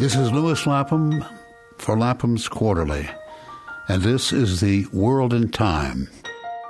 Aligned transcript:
This 0.00 0.16
is 0.16 0.32
Lewis 0.32 0.66
Lapham 0.66 1.22
for 1.76 1.94
Lapham's 1.94 2.48
Quarterly, 2.48 3.06
and 3.86 4.02
this 4.02 4.32
is 4.32 4.62
the 4.62 4.86
World 4.94 5.34
in 5.34 5.50
Time. 5.50 6.08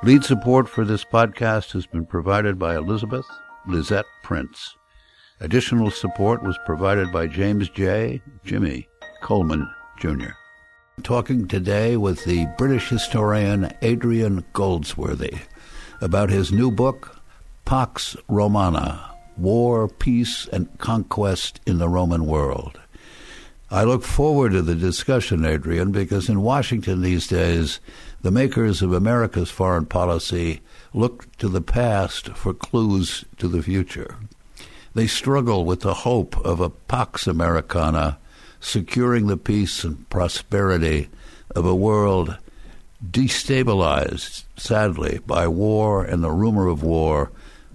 Lead 0.02 0.24
support 0.24 0.68
for 0.68 0.84
this 0.84 1.04
podcast 1.04 1.70
has 1.70 1.86
been 1.86 2.06
provided 2.06 2.58
by 2.58 2.74
Elizabeth 2.74 3.24
Lisette 3.68 4.06
Prince. 4.24 4.74
Additional 5.38 5.92
support 5.92 6.42
was 6.42 6.58
provided 6.66 7.12
by 7.12 7.28
James 7.28 7.68
J. 7.68 8.20
Jimmy 8.44 8.88
Coleman, 9.22 9.70
Jr. 10.00 10.32
Talking 11.04 11.46
today 11.46 11.96
with 11.96 12.24
the 12.24 12.48
British 12.58 12.88
historian 12.88 13.70
Adrian 13.80 14.44
Goldsworthy 14.54 15.38
about 16.00 16.30
his 16.30 16.50
new 16.50 16.72
book, 16.72 17.22
Pax 17.64 18.16
Romana 18.26 19.08
War, 19.36 19.86
Peace, 19.86 20.48
and 20.52 20.76
Conquest 20.78 21.60
in 21.64 21.78
the 21.78 21.88
Roman 21.88 22.26
World. 22.26 22.80
I 23.72 23.84
look 23.84 24.02
forward 24.02 24.50
to 24.52 24.62
the 24.62 24.74
discussion, 24.74 25.44
Adrian, 25.44 25.92
because 25.92 26.28
in 26.28 26.42
Washington 26.42 27.02
these 27.02 27.28
days, 27.28 27.78
the 28.20 28.32
makers 28.32 28.82
of 28.82 28.92
America's 28.92 29.50
foreign 29.50 29.86
policy 29.86 30.60
look 30.92 31.30
to 31.36 31.48
the 31.48 31.60
past 31.60 32.30
for 32.30 32.52
clues 32.52 33.24
to 33.38 33.46
the 33.46 33.62
future. 33.62 34.16
They 34.94 35.06
struggle 35.06 35.64
with 35.64 35.82
the 35.82 35.94
hope 35.94 36.36
of 36.44 36.58
a 36.58 36.68
Pax 36.68 37.28
Americana 37.28 38.18
securing 38.58 39.28
the 39.28 39.36
peace 39.36 39.84
and 39.84 40.08
prosperity 40.10 41.08
of 41.54 41.64
a 41.64 41.74
world 41.74 42.36
destabilized, 43.08 44.44
sadly, 44.56 45.20
by 45.26 45.46
war 45.46 46.04
and 46.04 46.24
the 46.24 46.32
rumor 46.32 46.66
of 46.66 46.82
war, 46.82 47.30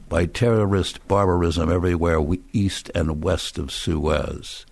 by 0.09 0.25
terrorist 0.25 1.07
barbarism 1.07 1.71
everywhere 1.71 2.19
east 2.51 2.91
and 2.93 3.23
west 3.23 3.57
of 3.57 3.71
Suez. 3.71 4.65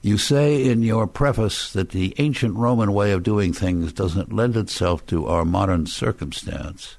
You 0.00 0.16
say 0.16 0.64
in 0.64 0.82
your 0.82 1.08
preface 1.08 1.72
that 1.72 1.90
the 1.90 2.14
ancient 2.18 2.54
Roman 2.56 2.92
way 2.92 3.10
of 3.10 3.24
doing 3.24 3.52
things 3.52 3.92
doesn't 3.92 4.32
lend 4.32 4.56
itself 4.56 5.04
to 5.06 5.26
our 5.26 5.44
modern 5.44 5.86
circumstance. 5.86 6.96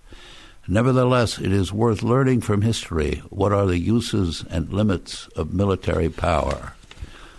Nevertheless, 0.68 1.40
it 1.40 1.52
is 1.52 1.72
worth 1.72 2.04
learning 2.04 2.42
from 2.42 2.62
history 2.62 3.24
what 3.30 3.54
are 3.54 3.66
the 3.66 3.80
uses 3.80 4.44
and 4.50 4.72
limits 4.72 5.28
of 5.30 5.54
military 5.54 6.10
power. 6.10 6.74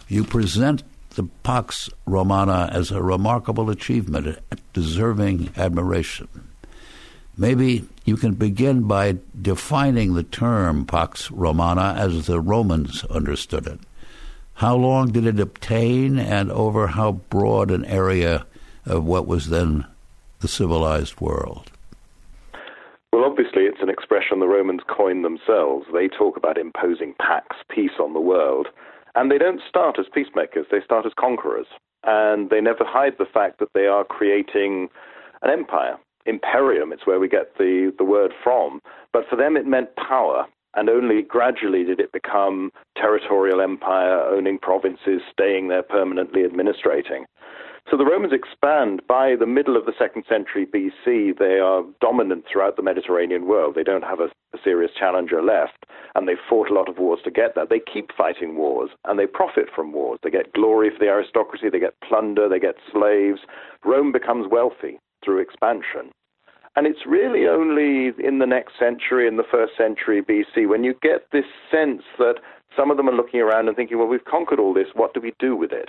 You 0.08 0.25
present 0.25 0.83
the 1.11 1.25
Pax 1.42 1.91
Romana 2.06 2.70
as 2.72 2.91
a 2.91 3.02
remarkable 3.02 3.69
achievement 3.69 4.39
deserving 4.72 5.50
admiration. 5.56 6.28
Maybe 7.36 7.86
you 8.05 8.17
can 8.17 8.34
begin 8.34 8.84
by 8.84 9.19
defining 9.41 10.14
the 10.14 10.22
term 10.22 10.86
Pax 10.86 11.30
Romana 11.30 11.95
as 11.98 12.27
the 12.27 12.41
Romans 12.41 13.05
understood 13.05 13.67
it. 13.67 13.80
How 14.61 14.77
long 14.77 15.11
did 15.11 15.25
it 15.25 15.41
obtain, 15.41 16.19
and 16.19 16.53
over 16.53 16.89
how 16.89 17.12
broad 17.12 17.70
an 17.70 17.83
area 17.86 18.44
of 18.84 19.06
what 19.06 19.27
was 19.27 19.48
then 19.48 19.86
the 20.41 20.48
civilized 20.48 21.19
world? 21.19 21.70
Well, 23.11 23.25
obviously, 23.25 23.62
it's 23.62 23.80
an 23.80 23.89
expression 23.89 24.39
the 24.39 24.47
Romans 24.47 24.83
coined 24.86 25.25
themselves. 25.25 25.86
They 25.94 26.08
talk 26.08 26.36
about 26.36 26.58
imposing 26.58 27.14
pax, 27.19 27.56
peace 27.70 27.97
on 27.98 28.12
the 28.12 28.20
world. 28.20 28.67
And 29.14 29.30
they 29.30 29.39
don't 29.39 29.62
start 29.67 29.98
as 29.98 30.05
peacemakers, 30.12 30.67
they 30.70 30.83
start 30.84 31.06
as 31.06 31.12
conquerors. 31.19 31.69
And 32.05 32.50
they 32.50 32.61
never 32.61 32.84
hide 32.84 33.14
the 33.19 33.24
fact 33.24 33.61
that 33.61 33.72
they 33.72 33.86
are 33.86 34.05
creating 34.05 34.91
an 35.41 35.48
empire. 35.48 35.97
Imperium, 36.27 36.92
it's 36.92 37.06
where 37.06 37.19
we 37.19 37.30
get 37.30 37.56
the, 37.56 37.95
the 37.97 38.05
word 38.05 38.33
from. 38.45 38.83
But 39.11 39.24
for 39.27 39.36
them, 39.36 39.56
it 39.56 39.67
meant 39.67 39.97
power 39.97 40.45
and 40.75 40.89
only 40.89 41.23
gradually 41.23 41.85
did 41.85 42.01
it 42.01 42.13
become 42.13 42.71
territorial 42.97 43.61
empire, 43.61 44.21
owning 44.21 44.59
provinces, 44.59 45.23
staying 45.33 45.69
there 45.69 45.83
permanently, 45.83 46.43
administrating. 46.45 47.25
So 47.91 47.97
the 47.97 48.05
Romans 48.05 48.33
expand. 48.33 49.03
By 49.09 49.35
the 49.35 49.47
middle 49.47 49.77
of 49.77 49.85
the 49.85 49.95
second 49.98 50.25
century 50.29 50.67
BC, 50.67 51.39
they 51.39 51.59
are 51.59 51.83
dominant 52.01 52.45
throughout 52.51 52.77
the 52.77 52.83
Mediterranean 52.83 53.47
world. 53.47 53.75
They 53.75 53.83
don't 53.83 54.05
have 54.05 54.20
a, 54.20 54.30
a, 54.55 54.59
serious 54.63 54.92
challenger 54.97 55.42
left, 55.42 55.86
and 56.14 56.29
they 56.29 56.36
fought 56.48 56.70
a 56.70 56.75
lot 56.75 56.89
of 56.89 56.98
wars 56.98 57.20
to 57.25 57.30
get 57.30 57.55
that. 57.57 57.69
They 57.69 57.80
keep 57.80 58.13
fighting 58.17 58.57
wars, 58.57 58.91
and 59.07 59.19
they 59.19 59.27
profit 59.27 59.67
from 59.75 59.92
wars. 59.92 60.20
They 60.23 60.30
get 60.30 60.53
glory 60.53 60.91
for 60.91 60.98
the 61.01 61.11
aristocracy, 61.11 61.69
they 61.69 61.80
get 61.80 62.01
plunder, 62.07 62.48
they 62.48 62.61
get 62.61 62.77
slaves. 62.92 63.41
Rome 63.85 64.13
becomes 64.13 64.47
wealthy 64.48 65.01
through 65.25 65.41
expansion. 65.41 66.13
And 66.77 66.86
it's 66.86 67.05
really 67.07 67.47
only 67.48 68.13
in 68.25 68.39
the 68.39 68.47
next 68.47 68.79
century, 68.79 69.27
in 69.27 69.36
the 69.36 69.45
first 69.51 69.73
century 69.77 70.23
BC, 70.23 70.69
when 70.69 70.85
you 70.85 70.95
get 71.03 71.27
this 71.33 71.45
sense 71.70 72.03
that 72.19 72.36
some 72.77 72.91
of 72.91 72.97
them 72.97 73.08
are 73.08 73.14
looking 73.14 73.41
around 73.41 73.69
and 73.69 73.77
thinking, 73.77 73.98
well, 73.98 74.07
we've 74.07 74.25
conquered 74.25 74.61
all 74.61 74.73
this, 74.73 74.89
what 74.95 75.13
do 75.13 75.20
we 75.20 75.33
do 75.39 75.57
with 75.57 75.73
it? 75.73 75.89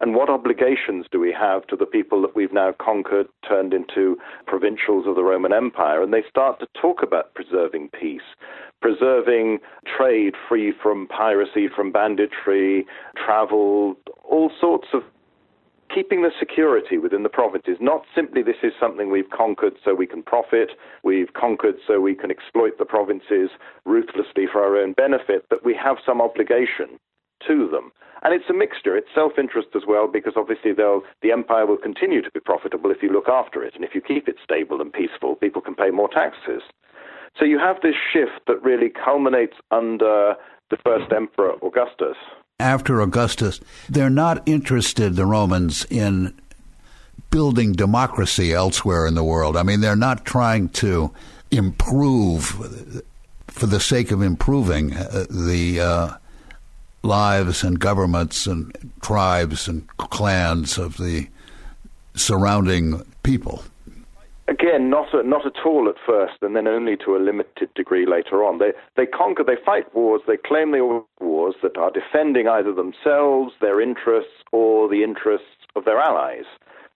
And 0.00 0.16
what 0.16 0.28
obligations 0.28 1.06
do 1.12 1.20
we 1.20 1.32
have 1.32 1.64
to 1.68 1.76
the 1.76 1.86
people 1.86 2.20
that 2.22 2.34
we've 2.34 2.52
now 2.52 2.74
conquered, 2.80 3.28
turned 3.48 3.72
into 3.72 4.16
provincials 4.46 5.06
of 5.06 5.14
the 5.14 5.22
Roman 5.22 5.52
Empire? 5.52 6.02
And 6.02 6.12
they 6.12 6.24
start 6.28 6.58
to 6.58 6.66
talk 6.80 7.04
about 7.04 7.34
preserving 7.34 7.90
peace, 7.90 8.20
preserving 8.80 9.60
trade 9.86 10.34
free 10.48 10.72
from 10.82 11.06
piracy, 11.06 11.68
from 11.68 11.92
banditry, 11.92 12.84
travel, 13.16 13.94
all 14.24 14.50
sorts 14.60 14.88
of 14.92 15.02
keeping 15.94 16.22
the 16.22 16.30
security 16.38 16.98
within 16.98 17.22
the 17.22 17.28
provinces, 17.28 17.76
not 17.80 18.02
simply 18.14 18.42
this 18.42 18.62
is 18.62 18.72
something 18.78 19.10
we've 19.10 19.30
conquered 19.30 19.74
so 19.84 19.94
we 19.94 20.06
can 20.06 20.22
profit, 20.22 20.70
we've 21.02 21.32
conquered 21.34 21.76
so 21.86 22.00
we 22.00 22.14
can 22.14 22.30
exploit 22.30 22.78
the 22.78 22.84
provinces 22.84 23.50
ruthlessly 23.84 24.46
for 24.50 24.62
our 24.62 24.76
own 24.76 24.92
benefit, 24.92 25.44
but 25.50 25.64
we 25.64 25.74
have 25.74 25.96
some 26.04 26.20
obligation 26.20 26.98
to 27.46 27.68
them. 27.68 27.92
And 28.22 28.32
it's 28.32 28.48
a 28.48 28.54
mixture. 28.54 28.96
It's 28.96 29.08
self 29.14 29.32
interest 29.36 29.68
as 29.74 29.82
well, 29.86 30.06
because 30.06 30.34
obviously 30.36 30.72
the 30.72 31.32
empire 31.32 31.66
will 31.66 31.76
continue 31.76 32.22
to 32.22 32.30
be 32.30 32.38
profitable 32.38 32.90
if 32.90 33.02
you 33.02 33.12
look 33.12 33.28
after 33.28 33.64
it. 33.64 33.74
And 33.74 33.84
if 33.84 33.96
you 33.96 34.00
keep 34.00 34.28
it 34.28 34.36
stable 34.42 34.80
and 34.80 34.92
peaceful, 34.92 35.34
people 35.34 35.60
can 35.60 35.74
pay 35.74 35.90
more 35.90 36.08
taxes. 36.08 36.62
So 37.36 37.44
you 37.44 37.58
have 37.58 37.80
this 37.82 37.96
shift 38.12 38.46
that 38.46 38.62
really 38.62 38.90
culminates 38.90 39.56
under 39.72 40.34
the 40.70 40.76
first 40.84 41.12
emperor, 41.12 41.54
Augustus 41.62 42.16
after 42.62 43.00
Augustus, 43.00 43.60
they're 43.88 44.10
not 44.10 44.42
interested, 44.46 45.16
the 45.16 45.26
Romans, 45.26 45.84
in 45.90 46.32
building 47.30 47.72
democracy 47.72 48.52
elsewhere 48.52 49.06
in 49.06 49.14
the 49.14 49.24
world. 49.24 49.56
I 49.56 49.62
mean, 49.62 49.80
they're 49.80 49.96
not 49.96 50.24
trying 50.24 50.68
to 50.70 51.12
improve 51.50 52.44
for 53.48 53.66
the 53.66 53.80
sake 53.80 54.10
of 54.10 54.22
improving 54.22 54.94
uh, 54.94 55.26
the 55.28 55.80
uh, 55.80 56.16
lives 57.02 57.64
and 57.64 57.78
governments 57.78 58.46
and 58.46 58.92
tribes 59.02 59.68
and 59.68 59.86
clans 59.96 60.78
of 60.78 60.96
the 60.96 61.28
surrounding 62.14 63.02
people 63.22 63.64
again, 64.52 64.90
not 64.90 65.08
not 65.26 65.46
at 65.46 65.64
all 65.64 65.88
at 65.88 65.96
first, 66.06 66.34
and 66.42 66.54
then 66.54 66.68
only 66.68 66.96
to 66.98 67.16
a 67.16 67.18
limited 67.18 67.72
degree 67.74 68.06
later 68.06 68.44
on. 68.44 68.58
They 68.58 68.72
they 68.96 69.06
conquer, 69.06 69.44
they 69.44 69.56
fight 69.64 69.92
wars, 69.94 70.22
they 70.26 70.36
claim 70.36 70.72
they 70.72 70.78
are 70.78 71.02
wars 71.20 71.54
that 71.62 71.76
are 71.76 71.90
defending 71.90 72.46
either 72.48 72.72
themselves, 72.72 73.54
their 73.60 73.80
interests, 73.80 74.44
or 74.52 74.88
the 74.88 75.02
interests 75.02 75.66
of 75.74 75.84
their 75.84 75.98
allies. 75.98 76.44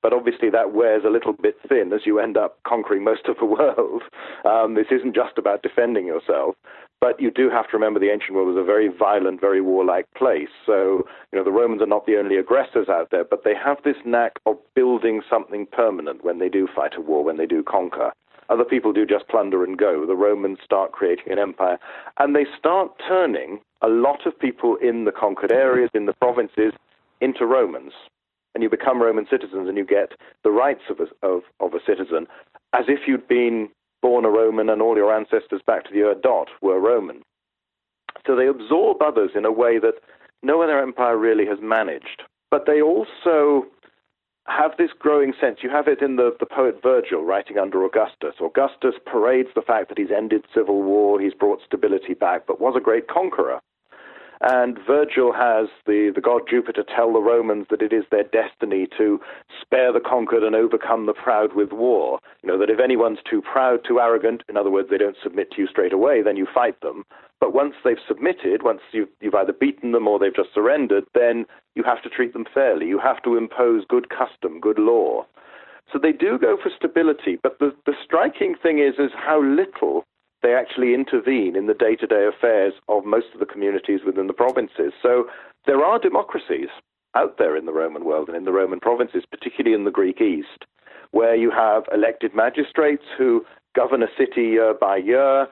But 0.03 0.13
obviously, 0.13 0.51
that 0.51 0.73
wears 0.73 1.03
a 1.05 1.11
little 1.11 1.33
bit 1.33 1.57
thin 1.69 1.93
as 1.93 2.03
you 2.07 2.21
end 2.21 2.37
up 2.37 2.59
conquering 2.65 3.03
most 3.03 3.27
of 3.27 3.37
the 3.39 3.45
world. 3.59 4.03
Um, 4.45 4.75
this 4.75 4.87
isn't 4.91 5.15
just 5.15 5.39
about 5.39 5.63
defending 5.63 6.07
yourself. 6.07 6.55
But 7.01 7.21
you 7.21 7.31
do 7.31 7.51
have 7.51 7.69
to 7.71 7.77
remember 7.77 8.01
the 8.01 8.11
ancient 8.11 8.35
world 8.35 8.49
was 8.49 8.57
a 8.61 8.65
very 8.65 8.89
violent, 8.89 9.41
very 9.41 9.61
warlike 9.61 10.07
place. 10.17 10.49
So, 10.65 11.05
you 11.31 11.39
know, 11.39 11.45
the 11.45 11.53
Romans 11.53 11.83
are 11.83 11.87
not 11.87 12.07
the 12.07 12.17
only 12.17 12.37
aggressors 12.37 12.89
out 12.89 13.11
there, 13.11 13.25
but 13.25 13.45
they 13.45 13.55
have 13.55 13.79
this 13.85 13.97
knack 14.05 14.33
of 14.47 14.57
building 14.75 15.21
something 15.29 15.67
permanent 15.67 16.25
when 16.25 16.39
they 16.39 16.49
do 16.49 16.67
fight 16.75 16.95
a 16.97 17.01
war, 17.01 17.23
when 17.23 17.37
they 17.37 17.47
do 17.47 17.63
conquer. 17.63 18.13
Other 18.49 18.65
people 18.65 18.93
do 18.93 19.05
just 19.05 19.29
plunder 19.29 19.65
and 19.65 19.77
go. 19.77 20.07
The 20.07 20.15
Romans 20.15 20.59
start 20.65 20.93
creating 20.93 21.33
an 21.33 21.39
empire, 21.39 21.79
and 22.19 22.35
they 22.35 22.47
start 22.59 22.93
turning 23.07 23.61
a 23.83 23.89
lot 23.89 24.25
of 24.25 24.39
people 24.39 24.77
in 24.77 25.05
the 25.05 25.13
conquered 25.13 25.53
areas, 25.53 25.91
in 25.95 26.07
the 26.07 26.15
provinces, 26.15 26.73
into 27.21 27.45
Romans. 27.45 27.93
And 28.55 28.63
you 28.63 28.71
become 28.71 29.03
Roman 29.03 29.27
citizens, 29.29 29.69
and 29.69 29.77
you 29.77 29.85
get 29.85 30.13
the 30.45 30.51
rights 30.51 30.83
of 30.89 31.01
a, 31.01 31.27
of, 31.27 31.43
of 31.61 31.75
a 31.75 31.81
citizen 31.87 32.27
as 32.73 32.87
if 32.89 33.01
you'd 33.07 33.29
been 33.29 33.69
born 34.17 34.25
a 34.25 34.31
Roman 34.31 34.71
and 34.71 34.81
all 34.81 34.97
your 34.97 35.15
ancestors 35.15 35.61
back 35.67 35.85
to 35.85 35.93
the 35.93 36.01
Ur 36.01 36.15
dot 36.15 36.49
were 36.63 36.81
Roman. 36.81 37.23
So 38.27 38.35
they 38.35 38.47
absorb 38.47 39.03
others 39.03 39.33
in 39.35 39.45
a 39.45 39.53
way 39.53 39.79
that 39.79 39.97
no 40.43 40.63
other 40.63 40.81
empire 40.81 41.19
really 41.19 41.45
has 41.45 41.59
managed. 41.61 42.23
But 42.51 42.65
they 42.67 42.81
also 42.81 43.67
have 44.47 44.73
this 44.79 44.91
growing 44.99 45.35
sense. 45.39 45.59
You 45.63 45.69
have 45.69 45.87
it 45.87 46.01
in 46.01 46.17
the, 46.17 46.35
the 46.41 46.47
poet 46.47 46.81
Virgil 46.83 47.25
writing 47.25 47.59
under 47.59 47.85
Augustus. 47.85 48.37
Augustus 48.41 48.95
parades 49.05 49.51
the 49.55 49.61
fact 49.61 49.91
that 49.91 49.99
he's 49.99 50.11
ended 50.17 50.45
civil 50.55 50.83
war, 50.83 51.21
he's 51.21 51.35
brought 51.35 51.61
stability 51.67 52.15
back, 52.15 52.47
but 52.47 52.61
was 52.61 52.75
a 52.75 52.81
great 52.81 53.09
conqueror. 53.09 53.61
And 54.49 54.79
Virgil 54.87 55.33
has 55.33 55.67
the, 55.87 56.13
the 56.15 56.21
god 56.21 56.43
Jupiter 56.49 56.85
tell 56.85 57.13
the 57.13 57.19
Romans 57.19 57.67
that 57.69 57.83
it 57.83 57.93
is 57.93 58.05
their 58.13 58.23
destiny 58.23 58.87
to 58.97 59.19
spare 59.61 59.93
the 59.93 59.99
conquered 59.99 60.45
and 60.45 60.55
overcome 60.55 61.07
the 61.07 61.15
proud 61.15 61.57
with 61.57 61.73
war. 61.73 62.21
You 62.45 62.51
know, 62.51 62.59
that 62.61 62.71
if 62.71 62.79
anyone's 62.79 63.19
too 63.29 63.43
proud, 63.43 63.81
too 63.83 63.99
arrogant, 63.99 64.45
in 64.49 64.57
other 64.57 64.71
words, 64.71 64.89
they 64.89 64.99
don't 64.99 65.17
submit 65.21 65.51
to 65.51 65.63
you 65.63 65.67
straight 65.67 65.93
away, 65.93 66.23
then 66.23 66.37
you 66.37 66.47
fight 66.55 66.81
them. 66.81 67.03
But 67.41 67.55
once 67.55 67.75
they've 67.83 67.97
submitted, 68.07 68.63
once 68.63 68.83
you've, 68.93 69.09
you've 69.21 69.35
either 69.35 69.53
beaten 69.53 69.91
them 69.91 70.07
or 70.07 70.21
they've 70.21 70.33
just 70.35 70.55
surrendered, 70.55 71.07
then 71.13 71.47
you 71.75 71.83
have 71.83 72.01
to 72.05 72.09
treat 72.09 72.33
them 72.33 72.47
fairly. 72.55 72.87
You 72.87 73.01
have 73.01 73.21
to 73.25 73.37
impose 73.37 73.85
good 73.89 74.11
custom, 74.11 74.61
good 74.61 74.79
law. 74.79 75.27
So 75.93 75.99
they 75.99 76.13
do 76.13 76.39
go 76.39 76.57
for 76.57 76.71
stability, 76.77 77.41
but 77.43 77.59
the, 77.59 77.75
the 77.85 77.95
striking 78.05 78.55
thing 78.63 78.79
is, 78.79 78.95
is 79.01 79.11
how 79.13 79.43
little 79.43 80.05
they 80.47 80.55
actually 80.55 80.95
intervene 80.95 81.57
in 81.57 81.67
the 81.67 81.75
day 81.75 81.97
to 81.97 82.07
day 82.07 82.25
affairs 82.25 82.73
of 82.89 83.05
most 83.05 83.27
of 83.35 83.41
the 83.41 83.47
communities 83.47 84.01
within 84.07 84.29
the 84.29 84.33
provinces. 84.33 84.93
So 85.03 85.25
there 85.67 85.85
are 85.85 85.99
democracies 85.99 86.69
out 87.17 87.37
there 87.37 87.57
in 87.57 87.67
the 87.67 87.73
Roman 87.73 88.05
world 88.05 88.29
and 88.29 88.37
in 88.37 88.45
the 88.45 88.53
Roman 88.53 88.79
provinces, 88.79 89.25
particularly 89.29 89.75
in 89.75 89.85
the 89.85 89.91
Greek 89.91 90.21
East, 90.21 90.65
where 91.11 91.35
you 91.35 91.51
have 91.51 91.83
elected 91.93 92.33
magistrates 92.33 93.03
who 93.19 93.45
govern 93.75 94.05
a 94.05 94.17
city 94.17 94.43
year 94.43 94.73
by 94.73 94.99
year, 94.99 95.49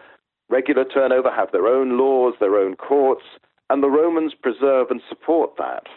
regular 0.48 0.84
turnover, 0.84 1.28
have 1.28 1.50
their 1.50 1.66
own 1.66 1.98
laws, 1.98 2.34
their 2.38 2.56
own 2.56 2.76
courts, 2.76 3.24
and 3.70 3.82
the 3.82 3.90
Romans 3.90 4.32
preserve 4.40 4.92
and 4.92 5.00
support 5.08 5.56
that 5.58 5.88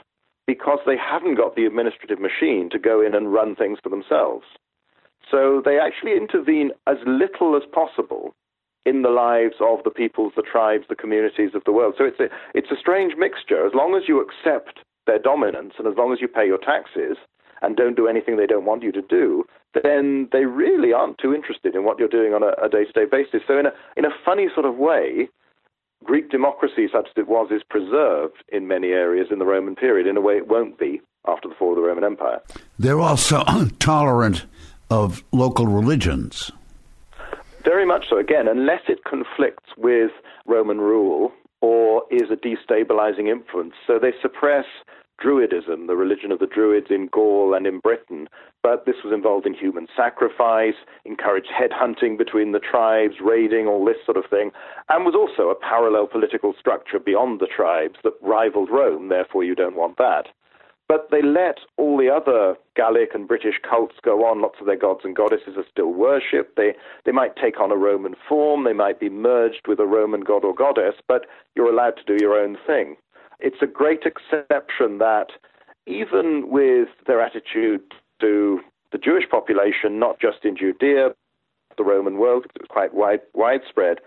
because 0.47 0.79
they 0.87 0.97
haven't 0.97 1.35
got 1.35 1.55
the 1.55 1.67
administrative 1.67 2.19
machine 2.19 2.67
to 2.71 2.79
go 2.79 2.99
in 3.05 3.13
and 3.13 3.31
run 3.31 3.55
things 3.55 3.77
for 3.83 3.89
themselves. 3.89 4.45
So 5.29 5.61
they 5.63 5.77
actually 5.77 6.17
intervene 6.17 6.71
as 6.87 6.97
little 7.05 7.55
as 7.55 7.63
possible 7.71 8.33
in 8.87 9.01
the 9.01 9.09
lives 9.09 9.55
of 9.59 9.83
the 9.83 9.89
peoples, 9.89 10.31
the 10.35 10.41
tribes, 10.41 10.85
the 10.87 10.95
communities 10.95 11.51
of 11.53 11.63
the 11.65 11.71
world. 11.71 11.95
So 11.97 12.05
it's 12.05 12.19
a, 12.19 12.29
it's 12.53 12.71
a 12.71 12.79
strange 12.79 13.13
mixture. 13.17 13.65
As 13.67 13.73
long 13.73 13.95
as 13.95 14.07
you 14.07 14.21
accept 14.21 14.79
their 15.05 15.19
dominance 15.19 15.73
and 15.77 15.87
as 15.87 15.95
long 15.97 16.13
as 16.13 16.21
you 16.21 16.27
pay 16.27 16.45
your 16.45 16.57
taxes 16.57 17.17
and 17.61 17.75
don't 17.75 17.97
do 17.97 18.07
anything 18.07 18.37
they 18.37 18.45
don't 18.45 18.65
want 18.65 18.83
you 18.83 18.91
to 18.93 19.01
do, 19.01 19.43
then 19.83 20.29
they 20.31 20.45
really 20.45 20.93
aren't 20.93 21.17
too 21.17 21.33
interested 21.33 21.75
in 21.75 21.83
what 21.83 21.99
you're 21.99 22.07
doing 22.07 22.33
on 22.33 22.43
a 22.43 22.69
day 22.69 22.85
to 22.85 22.91
day 22.93 23.05
basis. 23.09 23.41
So, 23.47 23.59
in 23.59 23.65
a, 23.65 23.71
in 23.97 24.05
a 24.05 24.13
funny 24.23 24.47
sort 24.53 24.65
of 24.65 24.77
way, 24.77 25.27
Greek 26.03 26.29
democracy, 26.29 26.87
such 26.91 27.07
as 27.07 27.13
it 27.17 27.27
was, 27.27 27.49
is 27.51 27.63
preserved 27.69 28.43
in 28.49 28.67
many 28.67 28.89
areas 28.89 29.27
in 29.31 29.39
the 29.39 29.45
Roman 29.45 29.75
period 29.75 30.07
in 30.07 30.15
a 30.15 30.21
way 30.21 30.35
it 30.35 30.47
won't 30.47 30.79
be 30.79 31.01
after 31.27 31.49
the 31.49 31.55
fall 31.55 31.71
of 31.71 31.75
the 31.75 31.81
Roman 31.81 32.03
Empire. 32.03 32.39
They're 32.79 32.99
also 32.99 33.43
tolerant 33.79 34.45
of 34.89 35.23
local 35.31 35.67
religions. 35.67 36.51
Very 37.67 37.85
much 37.85 38.05
so. 38.09 38.17
Again, 38.17 38.47
unless 38.47 38.83
it 38.87 39.03
conflicts 39.03 39.71
with 39.75 40.11
Roman 40.45 40.79
rule 40.79 41.33
or 41.59 42.03
is 42.09 42.31
a 42.31 42.37
destabilizing 42.37 43.27
influence. 43.29 43.73
So 43.85 43.99
they 44.01 44.13
suppress 44.21 44.63
Druidism, 45.21 45.87
the 45.87 45.97
religion 45.97 46.31
of 46.31 46.39
the 46.39 46.47
Druids 46.47 46.87
in 46.89 47.09
Gaul 47.11 47.53
and 47.53 47.67
in 47.67 47.79
Britain, 47.79 48.29
but 48.63 48.85
this 48.85 48.95
was 49.03 49.11
involved 49.13 49.45
in 49.45 49.53
human 49.53 49.87
sacrifice, 49.97 50.75
encouraged 51.03 51.49
headhunting 51.49 52.17
between 52.17 52.53
the 52.53 52.59
tribes, 52.59 53.15
raiding, 53.21 53.67
all 53.67 53.83
this 53.83 53.97
sort 54.05 54.15
of 54.15 54.29
thing, 54.29 54.51
and 54.87 55.03
was 55.03 55.15
also 55.15 55.49
a 55.49 55.55
parallel 55.55 56.07
political 56.07 56.53
structure 56.57 56.99
beyond 56.99 57.41
the 57.41 57.47
tribes 57.53 57.95
that 58.05 58.13
rivaled 58.21 58.69
Rome, 58.71 59.09
therefore 59.09 59.43
you 59.43 59.55
don't 59.55 59.75
want 59.75 59.97
that. 59.97 60.27
But 60.87 61.09
they 61.11 61.21
let 61.21 61.57
all 61.75 61.97
the 61.97 62.09
other 62.09 62.55
Gallic 62.75 63.13
and 63.13 63.27
British 63.27 63.59
cults 63.67 63.95
go 64.03 64.25
on. 64.25 64.41
Lots 64.41 64.59
of 64.61 64.67
their 64.67 64.77
gods 64.77 65.01
and 65.03 65.15
goddesses 65.15 65.57
are 65.57 65.65
still 65.69 65.91
worshipped. 65.91 66.55
They, 66.55 66.73
they 67.05 67.11
might 67.11 67.35
take 67.35 67.59
on 67.59 67.71
a 67.71 67.75
Roman 67.75 68.15
form. 68.27 68.63
They 68.63 68.73
might 68.73 68.99
be 68.99 69.09
merged 69.09 69.67
with 69.67 69.79
a 69.79 69.85
Roman 69.85 70.21
god 70.21 70.45
or 70.45 70.55
goddess, 70.55 70.95
but 71.07 71.25
you're 71.55 71.71
allowed 71.71 71.97
to 71.97 72.05
do 72.05 72.23
your 72.23 72.39
own 72.39 72.57
thing. 72.65 72.95
It's 73.39 73.61
a 73.61 73.67
great 73.67 74.03
exception 74.05 74.99
that 74.99 75.27
even 75.85 76.49
with 76.49 76.89
their 77.05 77.21
attitude 77.21 77.81
to 78.21 78.61
the 78.91 78.97
Jewish 78.97 79.29
population, 79.29 79.99
not 79.99 80.19
just 80.19 80.43
in 80.43 80.55
Judea, 80.55 81.09
the 81.77 81.83
Roman 81.83 82.17
world, 82.17 82.45
it 82.45 82.61
was 82.61 82.67
quite 82.69 82.93
wide, 82.93 83.21
widespread, 83.33 83.99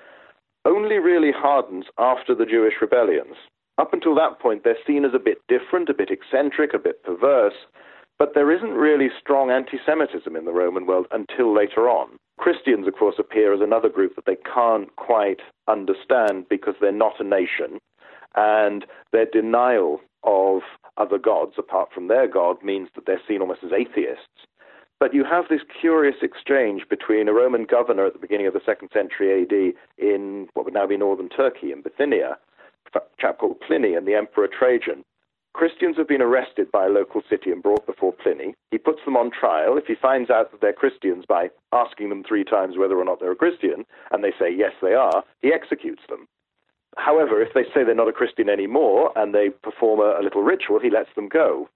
only 0.64 0.98
really 0.98 1.32
hardens 1.32 1.86
after 1.98 2.34
the 2.34 2.46
Jewish 2.46 2.74
rebellions. 2.80 3.36
Up 3.80 3.94
until 3.94 4.14
that 4.16 4.38
point, 4.38 4.62
they're 4.62 4.76
seen 4.86 5.06
as 5.06 5.14
a 5.14 5.18
bit 5.18 5.38
different, 5.48 5.88
a 5.88 5.94
bit 5.94 6.10
eccentric, 6.10 6.74
a 6.74 6.78
bit 6.78 7.02
perverse, 7.02 7.54
but 8.18 8.34
there 8.34 8.52
isn't 8.52 8.72
really 8.72 9.08
strong 9.18 9.50
anti 9.50 9.78
Semitism 9.86 10.36
in 10.36 10.44
the 10.44 10.52
Roman 10.52 10.84
world 10.84 11.06
until 11.12 11.54
later 11.54 11.88
on. 11.88 12.18
Christians, 12.38 12.86
of 12.86 12.94
course, 12.94 13.14
appear 13.18 13.54
as 13.54 13.62
another 13.62 13.88
group 13.88 14.16
that 14.16 14.26
they 14.26 14.36
can't 14.36 14.94
quite 14.96 15.40
understand 15.66 16.46
because 16.50 16.74
they're 16.78 16.92
not 16.92 17.20
a 17.20 17.24
nation, 17.24 17.78
and 18.34 18.84
their 19.12 19.24
denial 19.24 20.02
of 20.24 20.60
other 20.98 21.16
gods 21.16 21.54
apart 21.56 21.88
from 21.94 22.08
their 22.08 22.28
God 22.28 22.62
means 22.62 22.90
that 22.94 23.06
they're 23.06 23.22
seen 23.26 23.40
almost 23.40 23.64
as 23.64 23.72
atheists. 23.72 24.44
But 24.98 25.14
you 25.14 25.24
have 25.24 25.46
this 25.48 25.62
curious 25.80 26.16
exchange 26.20 26.82
between 26.90 27.28
a 27.28 27.32
Roman 27.32 27.64
governor 27.64 28.04
at 28.04 28.12
the 28.12 28.18
beginning 28.18 28.46
of 28.46 28.52
the 28.52 28.60
second 28.66 28.90
century 28.92 29.40
AD 29.40 29.72
in 29.96 30.48
what 30.52 30.66
would 30.66 30.74
now 30.74 30.86
be 30.86 30.98
northern 30.98 31.30
Turkey, 31.30 31.72
in 31.72 31.80
Bithynia, 31.80 32.36
chap 33.18 33.38
called 33.38 33.60
Pliny 33.60 33.94
and 33.94 34.06
the 34.06 34.14
Emperor 34.14 34.48
Trajan. 34.48 35.04
Christians 35.52 35.96
have 35.96 36.08
been 36.08 36.22
arrested 36.22 36.70
by 36.70 36.86
a 36.86 36.90
local 36.90 37.22
city 37.28 37.50
and 37.50 37.62
brought 37.62 37.84
before 37.86 38.12
Pliny. 38.12 38.54
He 38.70 38.78
puts 38.78 39.00
them 39.04 39.16
on 39.16 39.30
trial. 39.30 39.76
If 39.76 39.86
he 39.86 39.94
finds 39.94 40.30
out 40.30 40.52
that 40.52 40.60
they're 40.60 40.72
Christians 40.72 41.24
by 41.28 41.50
asking 41.72 42.08
them 42.08 42.22
three 42.22 42.44
times 42.44 42.78
whether 42.78 42.96
or 42.96 43.04
not 43.04 43.20
they're 43.20 43.32
a 43.32 43.36
Christian, 43.36 43.84
and 44.12 44.22
they 44.22 44.32
say 44.38 44.54
yes, 44.54 44.72
they 44.80 44.94
are, 44.94 45.24
he 45.40 45.52
executes 45.52 46.02
them. 46.08 46.28
However, 46.96 47.42
if 47.42 47.52
they 47.54 47.64
say 47.64 47.84
they're 47.84 47.94
not 47.94 48.08
a 48.08 48.12
Christian 48.12 48.48
anymore 48.48 49.12
and 49.16 49.34
they 49.34 49.50
perform 49.50 50.00
a, 50.00 50.20
a 50.20 50.22
little 50.22 50.42
ritual, 50.42 50.80
he 50.80 50.90
lets 50.90 51.14
them 51.14 51.28
go. 51.28 51.68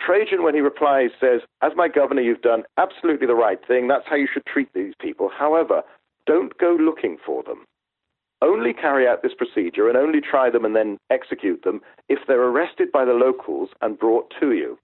Trajan, 0.00 0.42
when 0.42 0.54
he 0.54 0.60
replies, 0.60 1.10
says, 1.20 1.42
As 1.62 1.72
my 1.76 1.88
governor, 1.88 2.22
you've 2.22 2.42
done 2.42 2.64
absolutely 2.76 3.26
the 3.26 3.34
right 3.34 3.58
thing. 3.66 3.88
That's 3.88 4.06
how 4.08 4.16
you 4.16 4.28
should 4.32 4.44
treat 4.46 4.72
these 4.74 4.94
people. 5.00 5.30
However, 5.30 5.82
don't 6.26 6.56
go 6.58 6.76
looking 6.78 7.18
for 7.24 7.42
them 7.42 7.66
only 8.42 8.72
carry 8.74 9.06
out 9.06 9.22
this 9.22 9.34
procedure 9.34 9.88
and 9.88 9.96
only 9.96 10.20
try 10.20 10.50
them 10.50 10.64
and 10.64 10.76
then 10.76 10.98
execute 11.10 11.62
them 11.62 11.80
if 12.08 12.18
they're 12.26 12.42
arrested 12.42 12.90
by 12.92 13.04
the 13.04 13.12
locals 13.12 13.70
and 13.80 13.98
brought 13.98 14.32
to 14.40 14.52
you. 14.52 14.78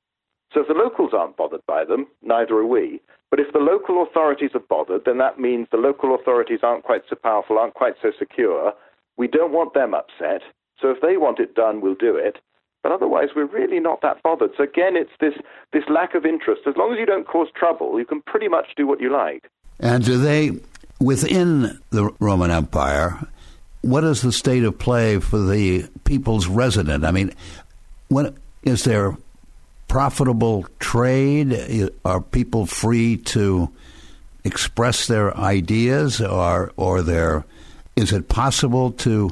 So 0.54 0.60
if 0.60 0.68
the 0.68 0.74
locals 0.74 1.10
aren't 1.12 1.36
bothered 1.36 1.66
by 1.66 1.84
them, 1.84 2.06
neither 2.22 2.54
are 2.54 2.66
we. 2.66 3.00
But 3.30 3.40
if 3.40 3.52
the 3.52 3.58
local 3.58 4.02
authorities 4.02 4.52
are 4.54 4.60
bothered, 4.60 5.02
then 5.04 5.18
that 5.18 5.38
means 5.38 5.68
the 5.70 5.76
local 5.76 6.14
authorities 6.14 6.60
aren't 6.62 6.84
quite 6.84 7.02
so 7.10 7.16
powerful, 7.16 7.58
aren't 7.58 7.74
quite 7.74 7.94
so 8.00 8.12
secure. 8.18 8.72
We 9.18 9.28
don't 9.28 9.52
want 9.52 9.74
them 9.74 9.92
upset. 9.92 10.40
So 10.80 10.90
if 10.90 11.00
they 11.02 11.16
want 11.16 11.40
it 11.40 11.54
done, 11.54 11.80
we'll 11.80 11.94
do 11.94 12.16
it. 12.16 12.38
But 12.82 12.92
otherwise, 12.92 13.28
we're 13.34 13.46
really 13.46 13.80
not 13.80 14.00
that 14.02 14.22
bothered. 14.22 14.52
So 14.56 14.62
again, 14.62 14.96
it's 14.96 15.10
this, 15.20 15.34
this 15.72 15.82
lack 15.90 16.14
of 16.14 16.24
interest. 16.24 16.62
As 16.66 16.76
long 16.76 16.92
as 16.92 16.98
you 16.98 17.04
don't 17.04 17.26
cause 17.26 17.48
trouble, 17.54 17.98
you 17.98 18.06
can 18.06 18.22
pretty 18.22 18.48
much 18.48 18.68
do 18.76 18.86
what 18.86 19.00
you 19.00 19.12
like. 19.12 19.50
And 19.80 20.04
do 20.04 20.16
they, 20.16 20.52
within 21.00 21.80
the 21.90 22.10
Roman 22.20 22.50
Empire, 22.50 23.18
what 23.82 24.04
is 24.04 24.22
the 24.22 24.32
state 24.32 24.64
of 24.64 24.78
play 24.78 25.18
for 25.18 25.38
the 25.38 25.88
people's 26.04 26.46
resident? 26.46 27.04
I 27.04 27.10
mean, 27.10 27.32
when 28.08 28.36
is 28.62 28.84
there 28.84 29.16
profitable 29.86 30.66
trade? 30.78 31.90
Are 32.04 32.20
people 32.20 32.66
free 32.66 33.16
to 33.18 33.70
express 34.44 35.06
their 35.06 35.36
ideas, 35.36 36.20
or 36.20 36.72
or 36.76 37.02
there 37.02 37.44
is 37.96 38.12
it 38.12 38.28
possible 38.28 38.92
to 38.92 39.30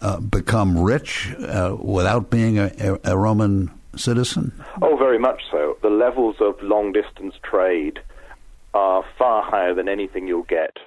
uh, 0.00 0.20
become 0.20 0.78
rich 0.78 1.34
uh, 1.40 1.76
without 1.78 2.30
being 2.30 2.58
a, 2.58 2.98
a, 3.04 3.16
Roman 3.16 3.70
citizen? 3.96 4.52
Oh, 4.80 4.96
very 4.96 5.18
much 5.18 5.42
so. 5.50 5.76
The 5.82 5.90
levels 5.90 6.36
of 6.40 6.54
long 6.62 6.92
distance 6.92 7.34
trade 7.42 8.00
are 8.72 9.04
far 9.18 9.42
higher 9.42 9.74
than 9.74 9.88
anything 9.88 10.26
you'll 10.26 10.44
get 10.44 10.78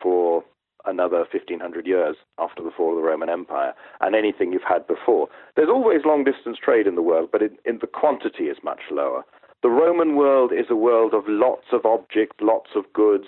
for 0.00 0.44
another 0.86 1.18
1500 1.18 1.86
years 1.86 2.16
after 2.38 2.62
the 2.62 2.70
fall 2.70 2.90
of 2.90 2.96
the 2.96 3.08
Roman 3.08 3.28
Empire 3.28 3.74
and 4.00 4.14
anything 4.14 4.52
you've 4.52 4.62
had 4.66 4.86
before. 4.86 5.28
There's 5.56 5.68
always 5.68 6.04
long 6.04 6.24
distance 6.24 6.58
trade 6.62 6.86
in 6.86 6.94
the 6.94 7.02
world, 7.02 7.30
but 7.30 7.42
in, 7.42 7.56
the 7.64 7.86
quantity 7.86 8.44
is 8.44 8.58
much 8.62 8.80
lower. 8.90 9.24
The 9.62 9.70
Roman 9.70 10.16
world 10.16 10.52
is 10.52 10.66
a 10.70 10.76
world 10.76 11.14
of 11.14 11.24
lots 11.28 11.66
of 11.72 11.84
objects, 11.84 12.36
lots 12.40 12.70
of 12.74 12.92
goods. 12.92 13.26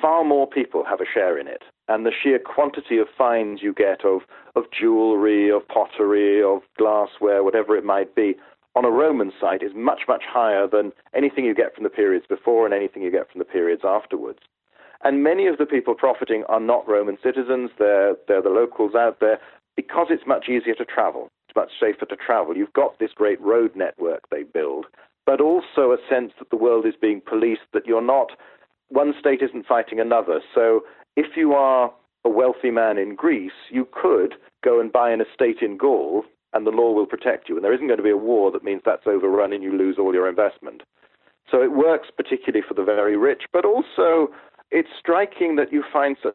Far 0.00 0.24
more 0.24 0.46
people 0.46 0.84
have 0.84 1.00
a 1.00 1.06
share 1.12 1.38
in 1.38 1.48
it. 1.48 1.62
And 1.88 2.04
the 2.04 2.12
sheer 2.12 2.38
quantity 2.38 2.98
of 2.98 3.08
finds 3.16 3.62
you 3.62 3.72
get 3.74 4.04
of, 4.04 4.22
of 4.56 4.64
jewelry, 4.70 5.50
of 5.50 5.66
pottery, 5.68 6.42
of 6.42 6.62
glassware, 6.78 7.44
whatever 7.44 7.76
it 7.76 7.84
might 7.84 8.14
be, 8.14 8.36
on 8.76 8.84
a 8.84 8.90
Roman 8.90 9.32
site 9.40 9.62
is 9.62 9.72
much, 9.74 10.02
much 10.08 10.24
higher 10.28 10.66
than 10.66 10.92
anything 11.14 11.44
you 11.44 11.54
get 11.54 11.74
from 11.74 11.84
the 11.84 11.90
periods 11.90 12.26
before 12.28 12.64
and 12.64 12.74
anything 12.74 13.02
you 13.02 13.10
get 13.10 13.30
from 13.30 13.38
the 13.38 13.44
periods 13.44 13.82
afterwards. 13.84 14.40
And 15.04 15.22
many 15.22 15.46
of 15.46 15.58
the 15.58 15.66
people 15.66 15.94
profiting 15.94 16.44
are 16.48 16.60
not 16.60 16.88
Roman 16.88 17.18
citizens, 17.22 17.70
they're, 17.78 18.16
they're 18.26 18.42
the 18.42 18.48
locals 18.48 18.94
out 18.94 19.20
there 19.20 19.38
because 19.76 20.06
it's 20.10 20.26
much 20.26 20.48
easier 20.48 20.74
to 20.74 20.84
travel. 20.84 21.28
It's 21.46 21.56
much 21.56 21.72
safer 21.78 22.06
to 22.06 22.16
travel. 22.16 22.56
You've 22.56 22.72
got 22.72 22.98
this 22.98 23.10
great 23.14 23.40
road 23.40 23.72
network 23.76 24.28
they 24.30 24.44
build, 24.44 24.86
but 25.26 25.40
also 25.40 25.92
a 25.92 25.98
sense 26.08 26.32
that 26.38 26.50
the 26.50 26.56
world 26.56 26.86
is 26.86 26.94
being 26.98 27.20
policed, 27.20 27.68
that 27.74 27.86
you're 27.86 28.00
not, 28.00 28.30
one 28.88 29.12
state 29.18 29.42
isn't 29.42 29.66
fighting 29.66 30.00
another. 30.00 30.40
So 30.54 30.82
if 31.16 31.36
you 31.36 31.52
are 31.52 31.92
a 32.24 32.30
wealthy 32.30 32.70
man 32.70 32.96
in 32.96 33.14
Greece, 33.14 33.52
you 33.70 33.86
could 33.92 34.34
go 34.64 34.80
and 34.80 34.90
buy 34.90 35.10
an 35.10 35.20
estate 35.20 35.58
in 35.60 35.76
Gaul 35.76 36.24
and 36.54 36.66
the 36.66 36.70
law 36.70 36.92
will 36.92 37.06
protect 37.06 37.48
you. 37.48 37.56
And 37.56 37.64
there 37.64 37.74
isn't 37.74 37.88
going 37.88 37.98
to 37.98 38.04
be 38.04 38.10
a 38.10 38.16
war 38.16 38.50
that 38.52 38.64
means 38.64 38.82
that's 38.84 39.06
overrun 39.06 39.52
and 39.52 39.62
you 39.62 39.76
lose 39.76 39.96
all 39.98 40.14
your 40.14 40.28
investment. 40.28 40.82
So 41.50 41.62
it 41.62 41.72
works 41.72 42.08
particularly 42.16 42.64
for 42.66 42.74
the 42.74 42.84
very 42.84 43.16
rich, 43.16 43.42
but 43.52 43.66
also 43.66 44.30
it's 44.74 44.88
striking 44.98 45.54
that 45.56 45.72
you 45.72 45.84
find 45.92 46.16
such 46.22 46.34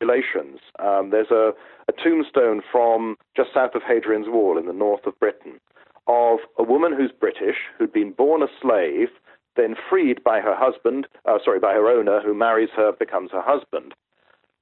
relations. 0.00 0.58
Um, 0.78 1.10
there's 1.10 1.30
a, 1.30 1.52
a 1.88 1.92
tombstone 1.92 2.62
from 2.70 3.16
just 3.36 3.50
south 3.54 3.74
of 3.74 3.82
Hadrian's 3.82 4.28
Wall 4.28 4.58
in 4.58 4.66
the 4.66 4.72
north 4.72 5.06
of 5.06 5.18
Britain 5.20 5.60
of 6.06 6.40
a 6.58 6.64
woman 6.64 6.92
who's 6.92 7.12
British, 7.12 7.56
who'd 7.78 7.92
been 7.92 8.10
born 8.10 8.42
a 8.42 8.48
slave, 8.60 9.08
then 9.56 9.76
freed 9.88 10.24
by 10.24 10.40
her 10.40 10.56
husband, 10.56 11.06
uh, 11.26 11.38
sorry, 11.44 11.60
by 11.60 11.72
her 11.72 11.86
owner, 11.88 12.20
who 12.20 12.34
marries 12.34 12.70
her, 12.74 12.90
becomes 12.90 13.30
her 13.30 13.42
husband. 13.42 13.94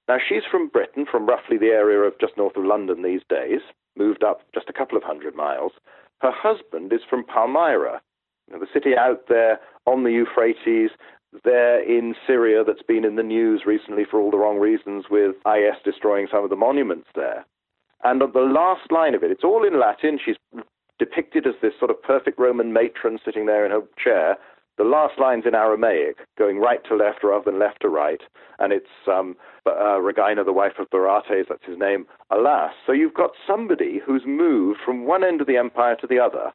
Now, 0.09 0.19
she's 0.27 0.43
from 0.51 0.69
Britain, 0.69 1.07
from 1.11 1.27
roughly 1.27 1.57
the 1.57 1.67
area 1.67 2.01
of 2.01 2.19
just 2.21 2.37
north 2.37 2.57
of 2.57 2.65
London 2.65 3.03
these 3.03 3.23
days, 3.31 3.61
moved 3.97 4.25
up 4.25 4.43
just 4.53 4.69
a 4.69 4.73
couple 4.73 4.99
of 4.99 5.05
hundred 5.05 5.35
miles. 5.35 5.73
Her 6.21 6.33
husband 6.33 6.93
is 6.93 7.01
from 7.09 7.25
Palmyra, 7.25 8.03
the 8.51 8.67
city 8.73 8.97
out 8.99 9.29
there 9.29 9.61
on 9.87 10.05
the 10.05 10.11
Euphrates, 10.11 10.91
there 11.45 11.83
in 11.83 12.15
Syria 12.27 12.65
that's 12.65 12.83
been 12.83 13.05
in 13.05 13.17
the 13.17 13.23
news 13.23 13.63
recently 13.67 14.05
for 14.05 14.21
all 14.21 14.31
the 14.31 14.39
wrong 14.39 14.59
reasons 14.59 15.07
with 15.11 15.37
IS 15.47 15.77
destroying 15.85 16.27
some 16.31 16.45
of 16.45 16.51
the 16.51 16.57
monuments 16.57 17.09
there. 17.15 17.45
And 18.05 18.23
on 18.23 18.33
the 18.33 18.41
last 18.41 18.91
line 18.91 19.15
of 19.15 19.23
it, 19.23 19.31
it's 19.31 19.45
all 19.45 19.67
in 19.67 19.79
Latin. 19.79 20.19
She's 20.25 20.37
depicted 20.99 21.47
as 21.47 21.55
this 21.61 21.73
sort 21.79 21.91
of 21.91 22.03
perfect 22.03 22.39
Roman 22.39 22.73
matron 22.73 23.19
sitting 23.25 23.47
there 23.47 23.65
in 23.65 23.73
her 23.73 23.83
chair. 24.03 24.37
The 24.77 24.85
last 24.85 25.19
line's 25.19 25.45
in 25.45 25.57
Aramaic, 25.57 26.19
going 26.39 26.59
right 26.59 26.79
to 26.85 26.95
left 26.95 27.25
rather 27.25 27.51
than 27.51 27.59
left 27.59 27.83
to 27.83 27.89
right. 27.89 28.21
And 28.61 28.73
it's 28.73 28.87
um, 29.09 29.37
uh, 29.67 30.01
Regina, 30.01 30.45
the 30.45 30.53
wife 30.53 30.79
of 30.79 30.89
Barates, 30.91 31.49
that's 31.49 31.67
his 31.67 31.77
name, 31.77 32.07
alas. 32.31 32.73
So 32.87 32.93
you've 32.93 33.15
got 33.15 33.33
somebody 33.45 34.01
who's 34.05 34.23
moved 34.25 34.79
from 34.85 35.05
one 35.05 35.25
end 35.25 35.41
of 35.41 35.49
the 35.49 35.57
empire 35.57 35.97
to 35.97 36.07
the 36.07 36.21
other. 36.21 36.53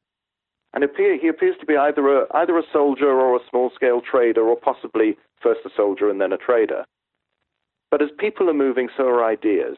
And 0.74 0.84
appear, 0.84 1.18
he 1.20 1.27
appears 1.27 1.56
to 1.60 1.65
be 1.65 1.77
either 1.77 2.22
a, 2.22 2.25
either 2.34 2.58
a 2.58 2.63
soldier 2.72 3.10
or 3.10 3.36
a 3.36 3.50
small 3.50 3.72
scale 3.75 4.01
trader, 4.01 4.42
or 4.42 4.56
possibly 4.56 5.18
first 5.42 5.62
a 5.65 5.70
soldier 5.75 6.10
and 6.10 6.20
then 6.20 6.34
a 6.34 6.38
trader. 6.38 6.84
But 7.92 8.01
as 8.01 8.10
people 8.18 8.50
are 8.50 8.56
moving, 8.56 8.89
so 8.98 9.03
are 9.03 9.24
ideas. 9.24 9.77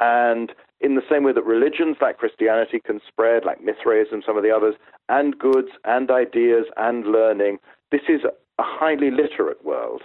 And 0.00 0.52
in 0.80 0.96
the 0.96 1.02
same 1.08 1.22
way 1.22 1.32
that 1.32 1.44
religions 1.44 1.98
like 2.00 2.18
Christianity 2.18 2.80
can 2.84 3.00
spread, 3.06 3.44
like 3.44 3.62
Mithraism, 3.62 4.22
some 4.26 4.36
of 4.36 4.42
the 4.42 4.50
others, 4.50 4.74
and 5.08 5.38
goods 5.38 5.68
and 5.84 6.10
ideas 6.10 6.66
and 6.76 7.06
learning, 7.06 7.58
this 7.92 8.00
is 8.08 8.22
a 8.24 8.62
highly 8.62 9.10
literate 9.10 9.64
world. 9.64 10.02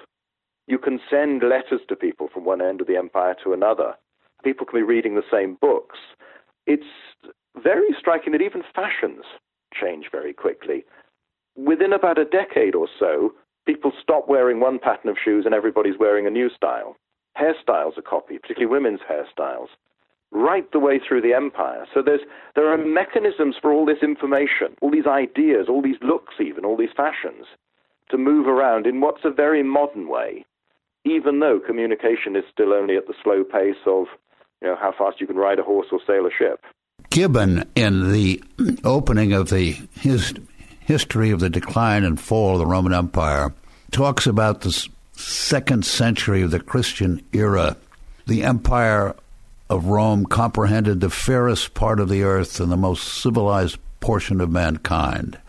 You 0.68 0.78
can 0.78 1.00
send 1.10 1.42
letters 1.42 1.82
to 1.88 1.96
people 1.96 2.30
from 2.32 2.46
one 2.46 2.62
end 2.62 2.82
of 2.82 2.88
the 2.88 2.98
empire 2.98 3.36
to 3.44 3.54
another. 3.54 3.94
People 4.44 4.66
can 4.66 4.80
be 4.80 4.84
reading 4.84 5.16
the 5.16 5.24
same 5.32 5.58
books. 5.62 5.98
It's 6.68 6.84
very 7.64 7.96
striking 7.98 8.34
that 8.34 8.42
even 8.42 8.64
fashions 8.76 9.24
change 9.80 10.08
very 10.12 10.34
quickly. 10.34 10.86
Within 11.56 11.94
about 11.94 12.18
a 12.18 12.26
decade 12.26 12.76
or 12.76 12.88
so, 13.00 13.34
people 13.66 13.92
stop 14.02 14.28
wearing 14.28 14.60
one 14.60 14.80
pattern 14.80 15.10
of 15.10 15.18
shoes 15.24 15.46
and 15.46 15.54
everybody's 15.54 16.00
wearing 16.00 16.28
a 16.28 16.32
new 16.32 16.50
style. 16.50 16.96
Hairstyles 17.38 17.98
are 17.98 18.02
copied, 18.02 18.42
particularly 18.42 18.72
women's 18.72 19.02
hairstyles 19.02 19.68
right 20.36 20.70
the 20.72 20.80
way 20.80 21.00
through 21.00 21.22
the 21.22 21.34
empire. 21.34 21.86
So 21.94 22.02
there's, 22.02 22.22
there 22.56 22.72
are 22.72 22.78
mechanisms 22.78 23.56
for 23.62 23.72
all 23.72 23.86
this 23.86 24.04
information, 24.04 24.76
all 24.82 24.92
these 24.92 25.08
ideas, 25.08 25.68
all 25.70 25.82
these 25.82 26.02
looks, 26.02 26.36
even, 26.40 26.66
all 26.66 26.78
these 26.78 26.90
fashions, 26.96 27.46
to 28.10 28.18
move 28.18 28.48
around 28.48 28.86
in 28.86 29.02
what's 29.02 29.24
a 29.24 29.32
very 29.32 29.64
modern 29.64 30.08
way, 30.10 30.46
even 31.06 31.40
though 31.40 31.60
communication 31.60 32.36
is 32.36 32.44
still 32.52 32.74
only 32.74 32.98
at 32.98 33.08
the 33.08 33.14
slow 33.24 33.44
pace 33.44 33.82
of 33.86 34.08
you 34.62 34.68
know, 34.68 34.76
how 34.76 34.94
fast 34.98 35.22
you 35.22 35.28
can 35.28 35.38
ride 35.38 35.60
a 35.60 35.64
horse 35.64 35.88
or 35.92 36.00
sail 36.06 36.26
a 36.26 36.32
ship. 36.32 36.62
Gibbon, 37.16 37.64
in 37.76 38.12
the 38.12 38.44
opening 38.84 39.32
of 39.32 39.50
the 39.50 39.78
his 39.98 40.34
history 40.82 41.32
of 41.32 41.40
the 41.40 41.50
decline 41.50 42.04
and 42.04 42.20
fall 42.20 42.56
of 42.56 42.60
the 42.60 42.66
Roman 42.66 42.94
Empire, 42.94 43.54
talks 43.92 44.28
about 44.28 44.60
the 44.60 44.90
second 45.14 45.86
century 45.86 46.42
of 46.42 46.52
the 46.52 46.60
Christian 46.60 47.26
era. 47.32 47.78
The 48.28 48.44
empire 48.44 49.16
of 49.70 49.86
Rome 49.86 50.26
comprehended 50.26 51.00
the 51.00 51.10
fairest 51.10 51.74
part 51.74 52.02
of 52.02 52.10
the 52.10 52.24
earth 52.24 52.60
and 52.60 52.70
the 52.70 52.76
most 52.76 53.06
civilized 53.22 53.78
portion 54.02 54.42
of 54.42 54.52
mankind. 54.52 55.40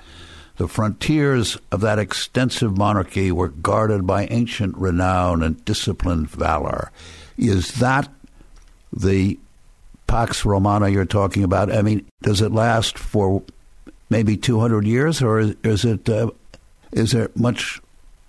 The 0.58 0.68
frontiers 0.68 1.58
of 1.72 1.80
that 1.80 1.98
extensive 1.98 2.78
monarchy 2.78 3.32
were 3.32 3.48
guarded 3.48 4.06
by 4.06 4.26
ancient 4.26 4.76
renown 4.76 5.42
and 5.42 5.64
disciplined 5.64 6.30
valor. 6.30 6.92
Is 7.36 7.74
that 7.80 8.08
the 8.92 9.40
Pax 10.06 10.44
Romana 10.44 10.88
you're 10.88 11.04
talking 11.04 11.42
about? 11.42 11.72
I 11.72 11.82
mean, 11.82 12.06
does 12.22 12.40
it 12.40 12.52
last 12.52 12.98
for 12.98 13.42
maybe 14.10 14.36
200 14.36 14.86
years, 14.86 15.22
or 15.22 15.40
is, 15.40 15.54
is 15.64 15.84
it 15.84 16.08
uh, 16.08 16.30
is 16.92 17.14
it 17.14 17.36
much 17.36 17.80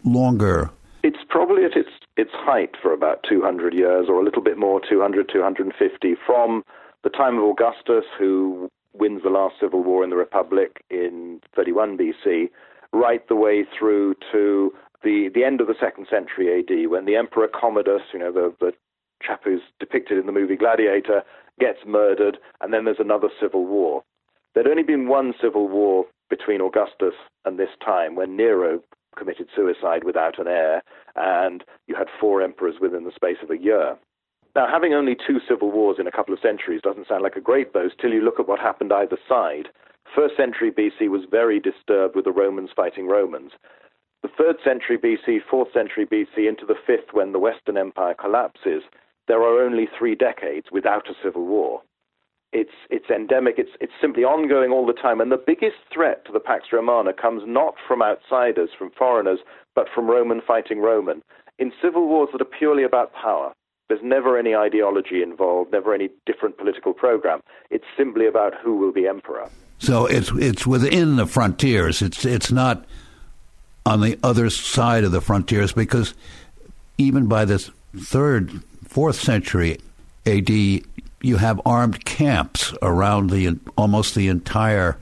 longer? 0.03 0.69
It's 1.03 1.24
probably 1.29 1.63
at 1.63 1.75
its 1.75 1.89
its 2.17 2.31
height 2.34 2.75
for 2.81 2.93
about 2.93 3.24
200 3.29 3.74
years, 3.74 4.07
or 4.10 4.19
a 4.19 4.24
little 4.24 4.41
bit 4.41 4.57
more, 4.57 4.81
200, 4.89 5.29
250, 5.31 6.15
from 6.25 6.63
the 7.03 7.10
time 7.10 7.38
of 7.38 7.43
Augustus, 7.43 8.05
who 8.17 8.69
wins 8.93 9.22
the 9.24 9.29
last 9.29 9.55
civil 9.60 9.84
war 9.84 10.03
in 10.03 10.10
the 10.10 10.15
Republic 10.15 10.84
in 10.89 11.39
31 11.55 11.98
BC, 11.98 12.50
right 12.91 13.27
the 13.27 13.36
way 13.36 13.65
through 13.77 14.15
to 14.31 14.74
the, 15.03 15.29
the 15.34 15.43
end 15.43 15.62
of 15.62 15.67
the 15.67 15.75
second 15.79 16.07
century 16.10 16.60
AD, 16.60 16.89
when 16.89 17.05
the 17.05 17.15
Emperor 17.15 17.48
Commodus, 17.48 18.01
you 18.12 18.19
know, 18.19 18.31
the, 18.31 18.53
the 18.60 18.74
chap 19.22 19.41
who's 19.43 19.62
depicted 19.79 20.17
in 20.17 20.25
the 20.25 20.31
movie 20.31 20.55
Gladiator, 20.55 21.24
gets 21.60 21.80
murdered, 21.86 22.38
and 22.62 22.74
then 22.74 22.86
there's 22.86 23.00
another 23.00 23.30
civil 23.42 23.66
war. 23.66 24.04
There'd 24.54 24.68
only 24.68 24.84
been 24.84 25.08
one 25.08 25.34
civil 25.42 25.68
war 25.68 26.06
between 26.30 26.62
Augustus 26.62 27.14
and 27.46 27.58
this 27.58 27.70
time, 27.84 28.16
when 28.16 28.36
Nero 28.36 28.82
committed 29.18 29.48
suicide 29.56 30.04
without 30.04 30.40
an 30.40 30.48
heir, 30.48 30.84
and 31.16 31.64
you 31.88 31.96
had 31.96 32.08
four 32.20 32.42
emperors 32.42 32.76
within 32.80 33.04
the 33.04 33.12
space 33.12 33.38
of 33.42 33.50
a 33.50 33.58
year. 33.58 33.98
Now, 34.56 34.68
having 34.68 34.94
only 34.94 35.16
two 35.16 35.40
civil 35.48 35.72
wars 35.72 35.98
in 36.00 36.08
a 36.08 36.12
couple 36.12 36.34
of 36.34 36.40
centuries 36.40 36.82
doesn't 36.82 37.08
sound 37.08 37.24
like 37.24 37.36
a 37.36 37.42
great 37.42 37.74
boast 37.74 37.96
till 38.00 38.12
you 38.12 38.22
look 38.22 38.40
at 38.40 38.48
what 38.48 38.60
happened 38.60 38.92
either 38.92 39.18
side. 39.28 39.70
First 40.16 40.36
century 40.36 40.72
BC 40.72 41.10
was 41.10 41.26
very 41.30 41.60
disturbed 41.60 42.16
with 42.16 42.26
the 42.26 42.32
Romans 42.32 42.70
fighting 42.76 43.08
Romans. 43.08 43.52
The 44.24 44.30
third 44.30 44.56
century 44.64 44.98
BC, 44.98 45.40
fourth 45.50 45.72
century 45.74 46.06
BC, 46.06 46.48
into 46.48 46.66
the 46.66 46.76
fifth, 46.88 47.14
when 47.14 47.34
the 47.34 47.40
Western 47.40 47.78
Empire 47.78 48.16
collapses, 48.16 48.84
there 49.27 49.41
are 49.41 49.63
only 49.63 49.88
three 49.98 50.15
decades 50.15 50.67
without 50.72 51.10
a 51.10 51.13
civil 51.24 51.46
war. 51.46 51.81
It's, 52.53 52.72
it's 52.89 53.10
endemic, 53.10 53.55
it's, 53.57 53.72
it's 53.81 53.93
simply 54.00 54.24
ongoing 54.24 54.72
all 54.72 54.86
the 54.86 54.93
time. 54.93 55.19
And 55.19 55.31
the 55.31 55.43
biggest 55.46 55.77
threat 55.93 56.25
to 56.25 56.31
the 56.31 56.39
Pax 56.39 56.65
Romana 56.72 57.12
comes 57.13 57.43
not 57.46 57.75
from 57.88 58.01
outsiders, 58.01 58.69
from 58.77 58.91
foreigners, 58.98 59.39
but 59.75 59.88
from 59.93 60.07
Roman 60.07 60.41
fighting 60.41 60.79
Roman. 60.79 61.22
In 61.60 61.74
civil 61.81 62.07
wars 62.07 62.29
that 62.31 62.41
are 62.41 62.57
purely 62.57 62.84
about 62.84 63.13
power, 63.13 63.51
there's 63.89 64.01
never 64.03 64.38
any 64.38 64.55
ideology 64.55 65.22
involved, 65.24 65.72
never 65.72 65.93
any 65.93 66.10
different 66.25 66.57
political 66.57 66.93
program. 66.93 67.41
It's 67.69 67.86
simply 67.98 68.27
about 68.27 68.53
who 68.62 68.77
will 68.77 68.91
be 68.91 69.07
emperor. 69.07 69.50
So 69.79 70.05
it's 70.07 70.31
it's 70.31 70.65
within 70.65 71.17
the 71.17 71.27
frontiers. 71.27 72.01
It's 72.01 72.25
it's 72.25 72.51
not 72.51 72.86
on 73.86 74.01
the 74.01 74.19
other 74.24 74.50
side 74.50 75.03
of 75.03 75.12
the 75.12 75.22
frontiers 75.22 75.72
because 75.72 76.13
even 76.98 77.27
by 77.27 77.46
this 77.46 77.72
third, 77.96 78.51
fourth 78.88 79.20
century 79.20 79.79
AD, 80.25 80.50
you 80.50 81.38
have 81.38 81.62
armed 81.65 82.06
camps 82.06 82.74
around 82.82 83.29
the 83.29 83.60
almost 83.77 84.15
the 84.15 84.27
entire 84.27 84.98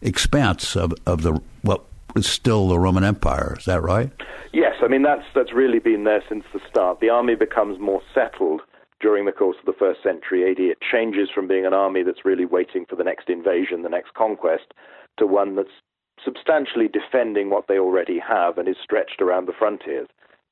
expanse 0.00 0.76
of, 0.76 0.94
of 1.06 1.22
the 1.22 1.40
what 1.62 1.84
is 2.16 2.26
still 2.26 2.68
the 2.68 2.78
Roman 2.78 3.04
Empire. 3.04 3.56
Is 3.58 3.64
that 3.66 3.82
right? 3.82 4.10
Yes, 4.52 4.74
I 4.82 4.88
mean 4.88 5.02
that's 5.02 5.24
that's 5.34 5.52
really 5.52 5.78
been 5.78 6.04
there 6.04 6.22
since 6.28 6.44
the 6.52 6.60
start. 6.68 7.00
The 7.00 7.08
army 7.08 7.34
becomes 7.34 7.78
more 7.78 8.02
settled 8.14 8.62
during 9.00 9.24
the 9.24 9.32
course 9.32 9.56
of 9.58 9.66
the 9.66 9.78
first 9.78 10.02
century 10.02 10.50
AD. 10.50 10.60
It 10.60 10.78
changes 10.80 11.28
from 11.34 11.48
being 11.48 11.66
an 11.66 11.74
army 11.74 12.02
that's 12.02 12.24
really 12.24 12.44
waiting 12.44 12.86
for 12.88 12.96
the 12.96 13.04
next 13.04 13.28
invasion, 13.28 13.82
the 13.82 13.88
next 13.88 14.14
conquest, 14.14 14.74
to 15.18 15.26
one 15.26 15.56
that's 15.56 15.82
substantially 16.24 16.88
defending 16.88 17.50
what 17.50 17.66
they 17.66 17.78
already 17.78 18.18
have 18.18 18.58
and 18.58 18.68
is 18.68 18.76
stretched 18.82 19.20
around 19.20 19.48
the 19.48 19.52
frontiers. 19.58 20.08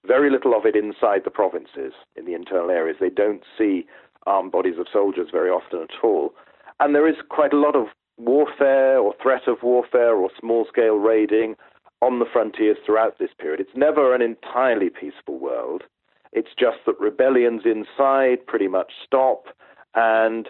Very 0.06 0.30
little 0.30 0.54
of 0.54 0.64
it 0.64 0.76
inside 0.76 1.22
the 1.24 1.30
provinces, 1.30 1.92
in 2.16 2.24
the 2.24 2.34
internal 2.34 2.70
areas. 2.70 2.96
They 3.00 3.10
don't 3.10 3.42
see 3.56 3.86
armed 4.26 4.52
bodies 4.52 4.78
of 4.78 4.86
soldiers 4.92 5.28
very 5.30 5.50
often 5.50 5.82
at 5.82 6.04
all. 6.04 6.34
And 6.78 6.94
there 6.94 7.08
is 7.08 7.16
quite 7.28 7.52
a 7.52 7.58
lot 7.58 7.76
of 7.76 7.86
warfare 8.18 8.98
or 8.98 9.14
threat 9.22 9.46
of 9.46 9.62
warfare 9.62 10.14
or 10.14 10.30
small 10.38 10.66
scale 10.68 10.96
raiding 10.96 11.56
on 12.02 12.18
the 12.18 12.26
frontiers 12.30 12.78
throughout 12.84 13.18
this 13.18 13.30
period. 13.38 13.60
It's 13.60 13.76
never 13.76 14.14
an 14.14 14.22
entirely 14.22 14.88
peaceful 14.88 15.38
world. 15.38 15.82
It's 16.32 16.54
just 16.58 16.78
that 16.86 16.98
rebellions 17.00 17.62
inside 17.64 18.46
pretty 18.46 18.68
much 18.68 18.92
stop. 19.04 19.46
And 19.94 20.48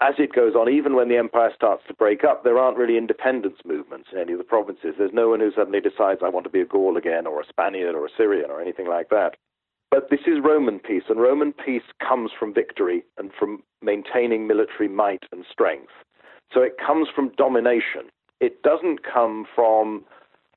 as 0.00 0.14
it 0.18 0.32
goes 0.32 0.54
on, 0.54 0.68
even 0.68 0.94
when 0.94 1.08
the 1.08 1.16
empire 1.16 1.50
starts 1.54 1.82
to 1.88 1.94
break 1.94 2.24
up, 2.24 2.42
there 2.42 2.58
aren't 2.58 2.76
really 2.76 2.98
independence 2.98 3.58
movements 3.64 4.08
in 4.12 4.18
any 4.18 4.32
of 4.32 4.38
the 4.38 4.44
provinces. 4.44 4.94
There's 4.98 5.12
no 5.12 5.28
one 5.28 5.40
who 5.40 5.52
suddenly 5.54 5.80
decides, 5.80 6.20
I 6.24 6.28
want 6.28 6.44
to 6.44 6.50
be 6.50 6.60
a 6.60 6.66
Gaul 6.66 6.96
again, 6.96 7.26
or 7.26 7.40
a 7.40 7.46
Spaniard, 7.46 7.94
or 7.94 8.04
a 8.06 8.10
Syrian, 8.16 8.50
or 8.50 8.60
anything 8.60 8.88
like 8.88 9.08
that. 9.10 9.36
But 9.90 10.10
this 10.10 10.20
is 10.26 10.44
Roman 10.44 10.78
peace, 10.80 11.04
and 11.08 11.20
Roman 11.20 11.52
peace 11.52 11.82
comes 12.06 12.30
from 12.38 12.52
victory 12.52 13.04
and 13.16 13.30
from 13.38 13.62
maintaining 13.80 14.46
military 14.46 14.88
might 14.88 15.24
and 15.32 15.44
strength. 15.50 15.92
So 16.52 16.60
it 16.60 16.76
comes 16.84 17.08
from 17.14 17.32
domination. 17.36 18.10
It 18.40 18.62
doesn't 18.62 19.00
come 19.02 19.46
from 19.54 20.04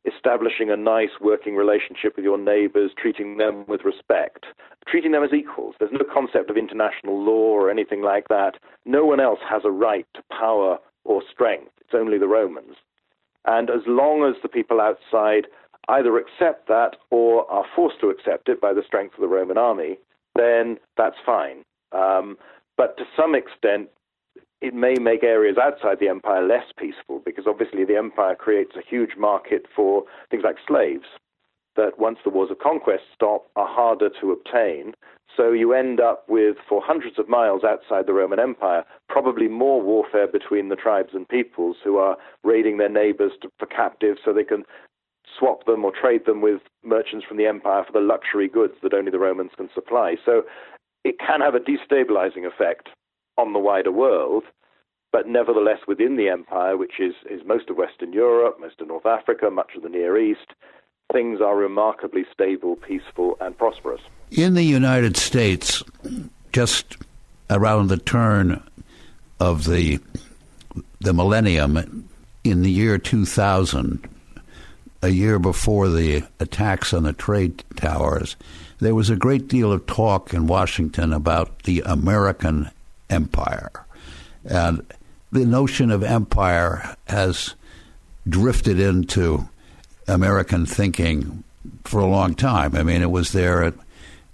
establishing 0.06 0.70
a 0.70 0.78
nice 0.78 1.20
working 1.20 1.56
relationship 1.56 2.16
with 2.16 2.26
your 2.26 2.38
neighbors, 2.38 2.92
treating 2.98 3.38
them 3.38 3.66
with 3.68 3.82
respect, 3.84 4.46
treating 4.88 5.12
them 5.12 5.24
as 5.24 5.34
equals. 5.34 5.76
There's 5.80 5.92
no 5.92 6.06
concept 6.12 6.50
of 6.50 6.58
international 6.58 7.24
law 7.24 7.54
or 7.54 7.70
anything 7.70 8.02
like 8.02 8.28
that. 8.30 8.54
No 8.86 9.06
one 9.06 9.20
else 9.20 9.40
has 9.50 9.62
a 9.64 9.72
right 9.72 10.08
to 10.16 10.24
power 10.32 10.78
or 11.04 11.22
strength. 11.32 11.72
It's 11.82 11.94
only 11.94 12.18
the 12.18 12.28
Romans. 12.28 12.76
And 13.46 13.70
as 13.70 13.82
long 13.88 14.24
as 14.24 14.42
the 14.42 14.50
people 14.50 14.82
outside 14.82 15.48
either 15.88 16.18
accept 16.18 16.68
that 16.68 16.96
or 17.10 17.50
are 17.52 17.66
forced 17.76 18.00
to 18.02 18.10
accept 18.10 18.50
it 18.50 18.62
by 18.62 18.74
the 18.74 18.84
strength 18.86 19.16
of 19.16 19.22
the 19.22 19.28
Roman 19.28 19.58
army, 19.58 19.98
then 20.36 20.78
that's 20.98 21.16
fine. 21.26 21.64
Um, 21.92 22.38
but 22.78 22.98
to 22.98 23.04
some 23.16 23.36
extent, 23.36 23.90
it 24.62 24.74
may 24.74 24.96
make 24.96 25.24
areas 25.24 25.58
outside 25.62 26.00
the 26.00 26.08
empire 26.08 26.46
less 26.46 26.66
peaceful 26.78 27.22
because 27.26 27.46
obviously 27.48 27.84
the 27.84 27.98
empire 27.98 28.36
creates 28.36 28.76
a 28.76 28.88
huge 28.88 29.18
market 29.18 29.66
for 29.76 30.04
things 30.30 30.44
like 30.44 30.58
slaves 30.68 31.06
that 31.76 31.98
once 31.98 32.20
the 32.24 32.30
wars 32.30 32.52
of 32.52 32.60
conquest 32.60 33.04
stop 33.14 33.48
are 33.56 33.68
harder 33.68 34.10
to 34.22 34.32
obtain. 34.32 34.94
So 35.36 35.52
you 35.52 35.74
end 35.74 36.02
up 36.02 36.26
with, 36.28 36.58
for 36.68 36.82
hundreds 36.84 37.18
of 37.18 37.30
miles 37.30 37.64
outside 37.64 38.06
the 38.06 38.14
Roman 38.14 38.40
Empire, 38.40 38.84
probably 39.08 39.48
more 39.48 39.82
warfare 39.82 40.28
between 40.28 40.70
the 40.70 40.76
tribes 40.76 41.12
and 41.14 41.28
peoples 41.28 41.78
who 41.84 41.98
are 41.98 42.18
raiding 42.44 42.78
their 42.78 42.90
neighbors 42.90 43.32
to, 43.42 43.50
for 43.58 43.66
captives 43.66 44.20
so 44.24 44.34
they 44.34 44.44
can 44.44 44.64
swap 45.40 45.66
them 45.66 45.86
or 45.86 45.94
trade 45.94 46.26
them 46.26 46.42
with 46.42 46.62
merchants 46.84 47.26
from 47.26 47.38
the 47.38 47.46
empire 47.46 47.84
for 47.86 47.94
the 47.94 48.06
luxury 48.06 48.50
goods 48.50 48.74
that 48.84 48.94
only 48.94 49.10
the 49.10 49.20
Romans 49.20 49.52
can 49.56 49.70
supply. 49.74 50.16
So 50.26 50.44
it 51.06 51.16
can 51.20 51.40
have 51.40 51.56
a 51.56 51.60
destabilizing 51.60 52.46
effect 52.46 52.90
on 53.38 53.54
the 53.54 53.60
wider 53.60 53.92
world, 53.92 54.44
but 55.12 55.28
nevertheless 55.28 55.80
within 55.88 56.16
the 56.16 56.30
empire, 56.30 56.78
which 56.78 57.00
is, 57.00 57.14
is 57.30 57.42
most 57.46 57.70
of 57.70 57.78
Western 57.78 58.14
Europe, 58.14 58.58
most 58.60 58.80
of 58.80 58.88
North 58.88 59.06
Africa, 59.06 59.50
much 59.50 59.72
of 59.76 59.84
the 59.84 59.90
Near 59.90 60.18
East, 60.18 60.54
things 61.12 61.42
are 61.42 61.56
remarkably 61.56 62.26
stable, 62.32 62.76
peaceful, 62.76 63.38
and 63.42 63.58
prosperous. 63.58 64.02
In 64.32 64.54
the 64.54 64.64
United 64.64 65.18
States, 65.18 65.84
just 66.54 66.98
around 67.50 67.88
the 67.88 67.98
turn 67.98 68.64
of 69.40 69.66
the 69.66 70.00
the 71.02 71.14
millennium, 71.14 72.08
in 72.44 72.62
the 72.62 72.72
year 72.72 72.98
2000, 72.98 74.08
a 75.02 75.10
year 75.10 75.40
before 75.40 75.90
the 75.90 76.24
attacks 76.40 76.94
on 76.94 77.04
the 77.04 77.12
trade 77.12 77.64
towers, 77.76 78.36
there 78.80 78.96
was 78.96 79.10
a 79.10 79.16
great 79.16 79.48
deal 79.48 79.72
of 79.72 79.86
talk 79.88 80.34
in 80.34 80.46
Washington 80.48 81.12
about 81.12 81.64
the 81.64 81.82
American 81.86 82.70
empire. 83.12 83.86
And 84.46 84.86
the 85.32 85.46
notion 85.46 85.92
of 85.92 86.04
empire 86.04 86.96
has 87.08 87.56
drifted 88.28 88.80
into 88.80 89.48
American 90.08 90.66
thinking 90.66 91.44
for 91.84 92.00
a 92.00 92.06
long 92.06 92.36
time. 92.36 92.76
I 92.76 92.84
mean, 92.84 93.02
it 93.02 93.12
was 93.12 93.32
there 93.32 93.74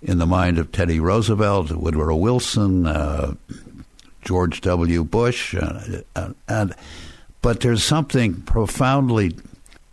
in 0.01 0.17
the 0.17 0.25
mind 0.25 0.57
of 0.57 0.71
Teddy 0.71 0.99
Roosevelt, 0.99 1.71
Woodrow 1.71 2.15
Wilson, 2.15 2.87
uh, 2.87 3.33
George 4.23 4.61
W. 4.61 5.03
Bush, 5.03 5.55
uh, 5.55 6.01
uh, 6.15 6.33
and 6.47 6.75
but 7.41 7.61
there's 7.61 7.83
something 7.83 8.41
profoundly 8.41 9.35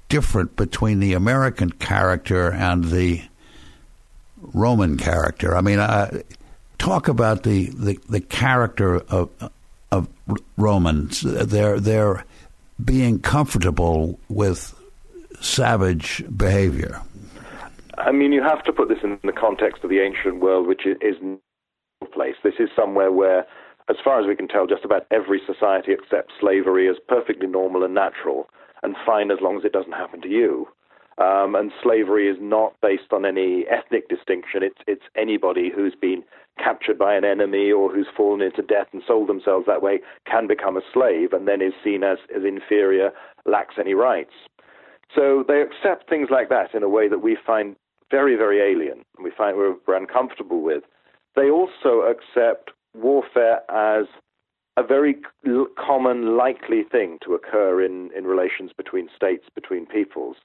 different 0.09 0.57
between 0.57 1.01
the 1.01 1.13
American 1.13 1.71
character 1.71 2.51
and 2.51 2.85
the 2.85 3.23
Roman 4.41 4.97
character. 4.97 5.57
I 5.57 5.61
mean, 5.61 5.79
I, 5.79 6.23
talk 6.85 7.09
about 7.09 7.45
the, 7.45 7.71
the, 7.71 7.99
the 8.11 8.21
character 8.21 8.97
of 8.97 9.31
of 9.91 10.09
Romans. 10.57 11.23
They're 11.23 11.81
they're 11.81 12.25
being 12.85 13.21
comfortable 13.21 14.19
with 14.29 14.75
savage 15.41 16.25
behavior. 16.37 17.01
I 17.97 18.11
mean, 18.13 18.33
you 18.33 18.43
have 18.43 18.63
to 18.65 18.73
put 18.73 18.89
this 18.89 18.99
in 19.03 19.19
the 19.23 19.33
context 19.33 19.85
of 19.85 19.91
the 19.91 20.01
ancient 20.01 20.41
world, 20.41 20.67
which 20.67 20.85
is 20.85 21.17
no 21.23 21.39
place. 22.13 22.35
This 22.43 22.55
is 22.59 22.69
somewhere 22.77 23.13
where, 23.13 23.47
as 23.89 23.97
far 24.05 24.21
as 24.21 24.27
we 24.27 24.35
can 24.35 24.49
tell, 24.49 24.67
just 24.67 24.85
about 24.85 25.07
every 25.11 25.41
society 25.47 25.93
accepts 25.93 26.35
slavery 26.41 26.89
as 26.89 26.97
perfectly 27.09 27.47
normal 27.47 27.85
and 27.85 27.95
natural, 27.95 28.49
and 28.83 28.97
fine 29.07 29.31
as 29.31 29.39
long 29.41 29.57
as 29.57 29.65
it 29.65 29.73
doesn't 29.73 29.93
happen 29.93 30.21
to 30.23 30.29
you. 30.29 30.67
Um, 31.17 31.55
and 31.55 31.71
slavery 31.81 32.29
is 32.29 32.37
not 32.41 32.75
based 32.83 33.13
on 33.13 33.25
any 33.25 33.65
ethnic 33.71 34.09
distinction. 34.09 34.65
It's 34.65 34.83
it's 34.89 35.07
anybody 35.17 35.71
who's 35.75 35.95
been 35.95 36.25
captured 36.59 36.99
by 36.99 37.15
an 37.15 37.25
enemy 37.25 37.71
or 37.71 37.93
who's 37.93 38.07
fallen 38.17 38.41
into 38.41 38.63
debt 38.63 38.89
and 38.93 39.03
sold 39.07 39.29
themselves 39.29 39.67
that 39.67 39.83
way 39.83 40.01
can 40.31 40.47
become 40.47 40.77
a 40.77 40.83
slave 40.93 41.33
and 41.33 41.49
then 41.49 41.61
is 41.61 41.73
seen 41.83 42.03
as, 42.05 42.19
as 42.35 42.45
inferior, 42.45 43.11
lacks 43.45 43.75
any 43.79 43.95
rights. 43.95 44.33
So 45.15 45.45
they 45.47 45.61
accept 45.61 46.09
things 46.09 46.29
like 46.31 46.49
that 46.49 46.75
in 46.75 46.83
a 46.83 46.89
way 46.89 47.09
that 47.09 47.23
we 47.23 47.37
find 47.45 47.77
very, 48.11 48.37
very 48.37 48.61
alien 48.61 49.05
and 49.17 49.25
we 49.25 49.31
find 49.37 49.57
we're, 49.57 49.77
we're 49.87 49.97
uncomfortable 49.97 50.63
with. 50.63 50.85
They 51.37 51.51
also 51.51 52.03
accept 52.03 52.71
warfare 52.95 53.61
as 53.71 54.07
a 54.77 54.83
very 54.83 55.17
common, 55.77 56.37
likely 56.37 56.83
thing 56.83 57.19
to 57.25 57.35
occur 57.35 57.85
in, 57.85 58.11
in 58.17 58.25
relations 58.25 58.73
between 58.77 59.09
states, 59.15 59.47
between 59.55 59.87
peoples 59.87 60.37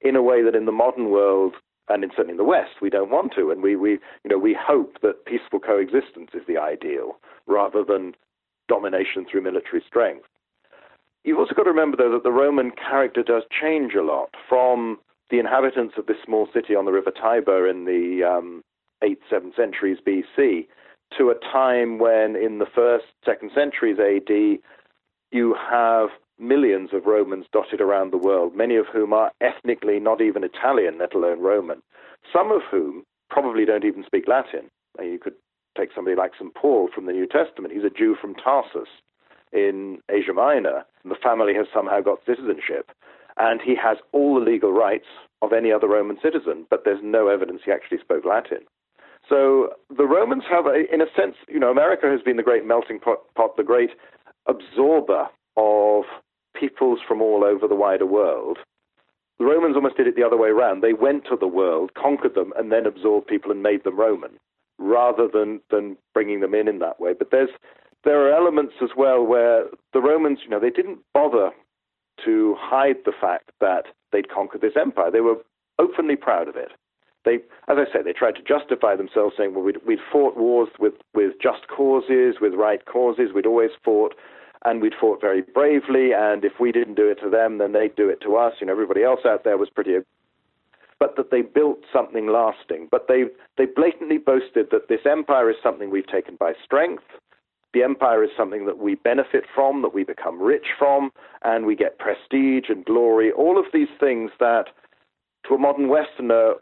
in 0.00 0.16
a 0.16 0.22
way 0.22 0.42
that 0.42 0.54
in 0.54 0.66
the 0.66 0.72
modern 0.72 1.10
world 1.10 1.54
and 1.88 2.04
in, 2.04 2.10
certainly 2.10 2.32
in 2.32 2.36
the 2.36 2.44
West, 2.44 2.80
we 2.80 2.90
don't 2.90 3.10
want 3.10 3.32
to, 3.34 3.50
and 3.50 3.62
we, 3.62 3.76
we, 3.76 3.92
you 3.92 4.28
know, 4.30 4.38
we 4.38 4.56
hope 4.58 4.98
that 5.02 5.24
peaceful 5.24 5.58
coexistence 5.58 6.30
is 6.34 6.42
the 6.46 6.58
ideal 6.58 7.18
rather 7.46 7.82
than 7.84 8.14
domination 8.68 9.26
through 9.28 9.42
military 9.42 9.82
strength. 9.86 10.26
You've 11.24 11.38
also 11.38 11.54
got 11.54 11.64
to 11.64 11.70
remember, 11.70 11.96
though, 11.96 12.12
that 12.12 12.22
the 12.22 12.32
Roman 12.32 12.70
character 12.70 13.22
does 13.22 13.42
change 13.50 13.94
a 13.94 14.02
lot 14.02 14.30
from 14.48 14.98
the 15.30 15.38
inhabitants 15.38 15.94
of 15.98 16.06
this 16.06 16.16
small 16.24 16.48
city 16.52 16.74
on 16.74 16.84
the 16.84 16.92
river 16.92 17.10
Tiber 17.10 17.68
in 17.68 17.84
the 17.84 18.24
um, 18.24 18.62
8th, 19.02 19.18
7th 19.30 19.56
centuries 19.56 19.98
BC 20.06 20.66
to 21.18 21.30
a 21.30 21.34
time 21.52 21.98
when, 21.98 22.36
in 22.36 22.58
the 22.58 22.66
first, 22.72 23.06
second 23.24 23.50
centuries 23.54 23.98
AD, 23.98 24.60
you 25.30 25.56
have 25.70 26.08
millions 26.40 26.90
of 26.92 27.06
Romans 27.06 27.46
dotted 27.52 27.80
around 27.80 28.12
the 28.12 28.18
world, 28.18 28.56
many 28.56 28.76
of 28.76 28.86
whom 28.86 29.12
are 29.12 29.32
ethnically 29.40 30.00
not 30.00 30.20
even 30.20 30.44
Italian, 30.44 30.98
let 30.98 31.14
alone 31.14 31.40
Roman, 31.40 31.82
some 32.32 32.50
of 32.50 32.62
whom 32.70 33.04
probably 33.28 33.64
don't 33.64 33.84
even 33.84 34.04
speak 34.04 34.26
Latin. 34.26 34.70
You 35.00 35.18
could 35.18 35.34
take 35.76 35.90
somebody 35.94 36.16
like 36.16 36.32
St. 36.34 36.54
Paul 36.54 36.88
from 36.94 37.06
the 37.06 37.12
New 37.12 37.26
Testament. 37.26 37.72
He's 37.72 37.84
a 37.84 37.90
Jew 37.90 38.16
from 38.20 38.34
Tarsus 38.34 38.88
in 39.52 39.98
Asia 40.10 40.32
Minor. 40.32 40.84
The 41.04 41.14
family 41.22 41.54
has 41.54 41.66
somehow 41.72 42.00
got 42.00 42.18
citizenship, 42.26 42.90
and 43.36 43.60
he 43.60 43.74
has 43.76 43.98
all 44.12 44.34
the 44.34 44.44
legal 44.50 44.72
rights 44.72 45.06
of 45.42 45.52
any 45.52 45.72
other 45.72 45.88
Roman 45.88 46.18
citizen, 46.22 46.66
but 46.68 46.84
there's 46.84 47.00
no 47.02 47.28
evidence 47.28 47.62
he 47.64 47.72
actually 47.72 47.98
spoke 47.98 48.24
Latin. 48.24 48.60
So 49.28 49.70
the 49.96 50.06
Romans 50.06 50.44
have, 50.50 50.66
a, 50.66 50.92
in 50.92 51.00
a 51.00 51.06
sense, 51.16 51.36
you 51.48 51.58
know, 51.58 51.70
America 51.70 52.06
has 52.10 52.20
been 52.20 52.36
the 52.36 52.42
great 52.42 52.66
melting 52.66 52.98
pot, 52.98 53.18
pot 53.36 53.56
the 53.56 53.62
great 53.62 53.90
absorber 54.46 55.28
of 55.56 56.04
peoples 56.60 57.00
from 57.06 57.22
all 57.22 57.42
over 57.44 57.66
the 57.66 57.74
wider 57.74 58.06
world. 58.06 58.58
The 59.38 59.46
Romans 59.46 59.74
almost 59.74 59.96
did 59.96 60.06
it 60.06 60.16
the 60.16 60.22
other 60.22 60.36
way 60.36 60.50
around. 60.50 60.82
They 60.82 60.92
went 60.92 61.24
to 61.30 61.36
the 61.36 61.48
world, 61.48 61.94
conquered 61.94 62.34
them, 62.34 62.52
and 62.56 62.70
then 62.70 62.84
absorbed 62.84 63.26
people 63.26 63.50
and 63.50 63.62
made 63.62 63.84
them 63.84 63.98
Roman, 63.98 64.32
rather 64.78 65.26
than, 65.32 65.60
than 65.70 65.96
bringing 66.12 66.40
them 66.40 66.54
in 66.54 66.68
in 66.68 66.78
that 66.80 67.00
way. 67.00 67.14
But 67.18 67.30
there's, 67.30 67.48
there 68.04 68.20
are 68.20 68.34
elements 68.34 68.74
as 68.82 68.90
well 68.94 69.24
where 69.24 69.64
the 69.94 70.00
Romans, 70.00 70.40
you 70.44 70.50
know, 70.50 70.60
they 70.60 70.70
didn't 70.70 70.98
bother 71.14 71.52
to 72.26 72.54
hide 72.58 72.96
the 73.06 73.12
fact 73.18 73.50
that 73.60 73.86
they'd 74.12 74.28
conquered 74.28 74.60
this 74.60 74.76
empire. 74.78 75.10
They 75.10 75.22
were 75.22 75.38
openly 75.78 76.16
proud 76.16 76.46
of 76.46 76.56
it. 76.56 76.72
They, 77.24 77.36
as 77.68 77.76
I 77.76 77.84
say, 77.92 78.02
they 78.02 78.12
tried 78.12 78.36
to 78.36 78.42
justify 78.42 78.96
themselves, 78.96 79.34
saying, 79.36 79.54
"Well, 79.54 79.64
we'd, 79.64 79.78
we'd 79.86 79.98
fought 80.10 80.36
wars 80.36 80.68
with, 80.78 80.94
with 81.14 81.32
just 81.42 81.68
causes, 81.68 82.36
with 82.40 82.54
right 82.54 82.84
causes. 82.86 83.32
We'd 83.34 83.46
always 83.46 83.70
fought 83.84 84.14
and 84.64 84.80
we'd 84.82 84.94
fought 85.00 85.20
very 85.20 85.42
bravely. 85.42 86.12
And 86.12 86.44
if 86.44 86.60
we 86.60 86.72
didn't 86.72 86.94
do 86.96 87.08
it 87.08 87.20
to 87.22 87.30
them, 87.30 87.58
then 87.58 87.72
they'd 87.72 87.94
do 87.96 88.08
it 88.08 88.20
to 88.22 88.36
us. 88.36 88.54
You 88.60 88.66
know, 88.66 88.72
everybody 88.72 89.02
else 89.02 89.20
out 89.26 89.44
there 89.44 89.56
was 89.56 89.70
pretty. 89.70 89.96
But 90.98 91.16
that 91.16 91.30
they 91.30 91.42
built 91.42 91.78
something 91.92 92.26
lasting. 92.26 92.88
But 92.90 93.08
they 93.08 93.24
they 93.56 93.66
blatantly 93.66 94.18
boasted 94.18 94.68
that 94.70 94.88
this 94.88 95.00
empire 95.04 95.50
is 95.50 95.56
something 95.62 95.90
we've 95.90 96.06
taken 96.06 96.36
by 96.36 96.52
strength. 96.62 97.04
The 97.72 97.82
empire 97.84 98.24
is 98.24 98.30
something 98.36 98.66
that 98.66 98.78
we 98.78 98.96
benefit 98.96 99.44
from, 99.54 99.82
that 99.82 99.94
we 99.94 100.02
become 100.02 100.42
rich 100.42 100.66
from, 100.76 101.12
and 101.42 101.66
we 101.66 101.76
get 101.76 102.00
prestige 102.00 102.68
and 102.68 102.84
glory. 102.84 103.30
All 103.30 103.58
of 103.58 103.66
these 103.72 103.88
things 104.00 104.32
that, 104.40 104.64
to 105.46 105.54
a 105.54 105.58
modern 105.58 105.88
Westerner, 105.88 106.54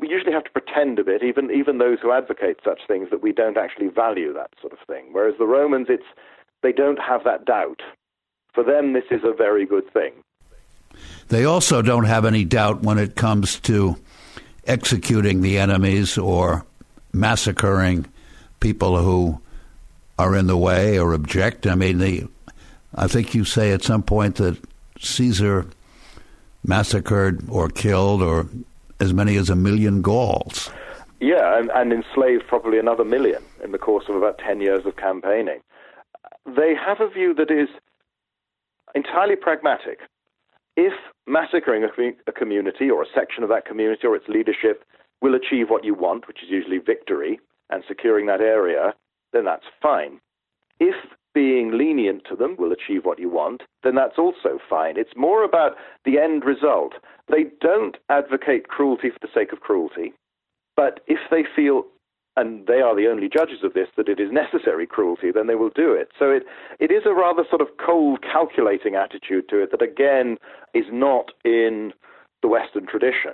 we 0.00 0.08
usually 0.08 0.32
have 0.32 0.44
to 0.44 0.50
pretend 0.50 0.98
a 0.98 1.04
bit, 1.04 1.22
even 1.22 1.50
even 1.50 1.78
those 1.78 1.98
who 2.02 2.12
advocate 2.12 2.58
such 2.64 2.80
things, 2.86 3.08
that 3.10 3.22
we 3.22 3.32
don't 3.32 3.56
actually 3.56 3.88
value 3.88 4.32
that 4.34 4.50
sort 4.60 4.72
of 4.72 4.78
thing. 4.86 5.08
Whereas 5.12 5.34
the 5.38 5.46
Romans, 5.46 5.86
it's 5.88 6.04
they 6.62 6.72
don't 6.72 6.98
have 6.98 7.24
that 7.24 7.44
doubt. 7.44 7.80
For 8.54 8.64
them, 8.64 8.92
this 8.92 9.04
is 9.10 9.22
a 9.24 9.32
very 9.32 9.66
good 9.66 9.90
thing. 9.92 10.12
They 11.28 11.44
also 11.44 11.82
don't 11.82 12.04
have 12.04 12.24
any 12.24 12.44
doubt 12.44 12.82
when 12.82 12.98
it 12.98 13.14
comes 13.14 13.60
to 13.60 13.96
executing 14.66 15.42
the 15.42 15.58
enemies 15.58 16.18
or 16.18 16.64
massacring 17.12 18.06
people 18.60 18.98
who 18.98 19.40
are 20.18 20.34
in 20.34 20.46
the 20.46 20.56
way 20.56 20.98
or 20.98 21.12
object. 21.12 21.66
I 21.66 21.74
mean, 21.74 21.98
the, 21.98 22.26
I 22.94 23.06
think 23.06 23.34
you 23.34 23.44
say 23.44 23.72
at 23.72 23.82
some 23.82 24.02
point 24.02 24.36
that 24.36 24.58
Caesar 24.98 25.66
massacred 26.64 27.48
or 27.48 27.68
killed 27.68 28.22
or 28.22 28.48
as 29.00 29.14
many 29.14 29.36
as 29.36 29.48
a 29.48 29.56
million 29.56 30.02
Gauls. 30.02 30.70
Yeah, 31.20 31.58
and, 31.58 31.70
and 31.70 31.92
enslaved 31.92 32.46
probably 32.46 32.78
another 32.78 33.04
million 33.04 33.42
in 33.62 33.72
the 33.72 33.78
course 33.78 34.04
of 34.08 34.16
about 34.16 34.38
10 34.38 34.60
years 34.60 34.86
of 34.86 34.96
campaigning. 34.96 35.60
They 36.56 36.74
have 36.74 37.00
a 37.00 37.10
view 37.10 37.34
that 37.34 37.50
is 37.50 37.68
entirely 38.94 39.36
pragmatic. 39.36 40.00
If 40.76 40.94
massacring 41.26 41.84
a, 41.84 41.88
a 42.26 42.32
community 42.32 42.90
or 42.90 43.02
a 43.02 43.12
section 43.14 43.42
of 43.42 43.48
that 43.50 43.66
community 43.66 44.06
or 44.06 44.16
its 44.16 44.28
leadership 44.28 44.84
will 45.20 45.34
achieve 45.34 45.68
what 45.68 45.84
you 45.84 45.94
want, 45.94 46.28
which 46.28 46.42
is 46.42 46.48
usually 46.48 46.78
victory 46.78 47.40
and 47.70 47.82
securing 47.86 48.26
that 48.26 48.40
area, 48.40 48.94
then 49.32 49.44
that's 49.44 49.66
fine. 49.82 50.20
If 50.80 50.94
being 51.34 51.76
lenient 51.76 52.22
to 52.30 52.36
them 52.36 52.56
will 52.58 52.72
achieve 52.72 53.04
what 53.04 53.18
you 53.18 53.28
want, 53.28 53.62
then 53.82 53.94
that's 53.94 54.18
also 54.18 54.58
fine. 54.70 54.96
It's 54.96 55.16
more 55.16 55.44
about 55.44 55.76
the 56.04 56.18
end 56.18 56.44
result. 56.44 56.94
They 57.28 57.46
don't 57.60 57.96
advocate 58.08 58.68
cruelty 58.68 59.10
for 59.10 59.18
the 59.20 59.32
sake 59.34 59.52
of 59.52 59.60
cruelty, 59.60 60.14
but 60.76 61.00
if 61.06 61.18
they 61.30 61.44
feel 61.54 61.84
and 62.38 62.66
they 62.66 62.80
are 62.80 62.94
the 62.94 63.08
only 63.08 63.28
judges 63.28 63.64
of 63.64 63.74
this, 63.74 63.88
that 63.96 64.08
it 64.08 64.20
is 64.20 64.30
necessary 64.30 64.86
cruelty, 64.86 65.30
then 65.32 65.46
they 65.46 65.56
will 65.56 65.70
do 65.70 65.92
it. 65.92 66.10
So 66.18 66.30
it, 66.30 66.44
it 66.78 66.92
is 66.92 67.02
a 67.04 67.12
rather 67.12 67.44
sort 67.48 67.60
of 67.60 67.68
cold, 67.84 68.20
calculating 68.22 68.94
attitude 68.94 69.48
to 69.48 69.62
it 69.62 69.72
that, 69.72 69.82
again, 69.82 70.38
is 70.72 70.86
not 70.92 71.32
in 71.44 71.92
the 72.42 72.48
Western 72.48 72.86
tradition. 72.86 73.32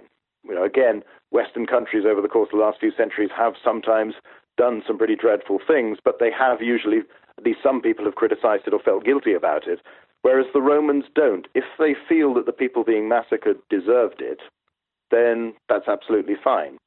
You 0.49 0.55
know, 0.55 0.65
again, 0.65 1.03
Western 1.31 1.67
countries 1.67 2.05
over 2.07 2.23
the 2.23 2.29
course 2.29 2.49
of 2.53 2.59
the 2.59 2.65
last 2.65 2.81
few 2.81 2.93
centuries 2.97 3.31
have 3.37 3.55
sometimes 3.63 4.15
done 4.57 4.83
some 4.87 4.97
pretty 4.97 5.17
dreadful 5.17 5.59
things, 5.67 5.99
but 6.03 6.19
they 6.19 6.31
have 6.31 6.63
usually, 6.63 6.99
at 7.39 7.45
least 7.45 7.61
some 7.63 7.81
people 7.81 8.05
have 8.05 8.15
criticized 8.15 8.65
it 8.67 8.73
or 8.73 8.81
felt 8.81 9.05
guilty 9.05 9.35
about 9.35 9.67
it, 9.67 9.81
whereas 10.23 10.47
the 10.55 10.63
Romans 10.63 11.05
don't. 11.15 11.49
If 11.55 11.65
they 11.79 11.95
feel 12.09 12.33
that 12.35 12.47
the 12.47 12.53
people 12.53 12.85
being 12.85 13.09
massacred 13.09 13.59
deserved 13.69 14.21
it, 14.21 14.41
then 15.11 15.55
that's 15.69 15.89
absolutely 15.89 16.37
fine 16.43 16.79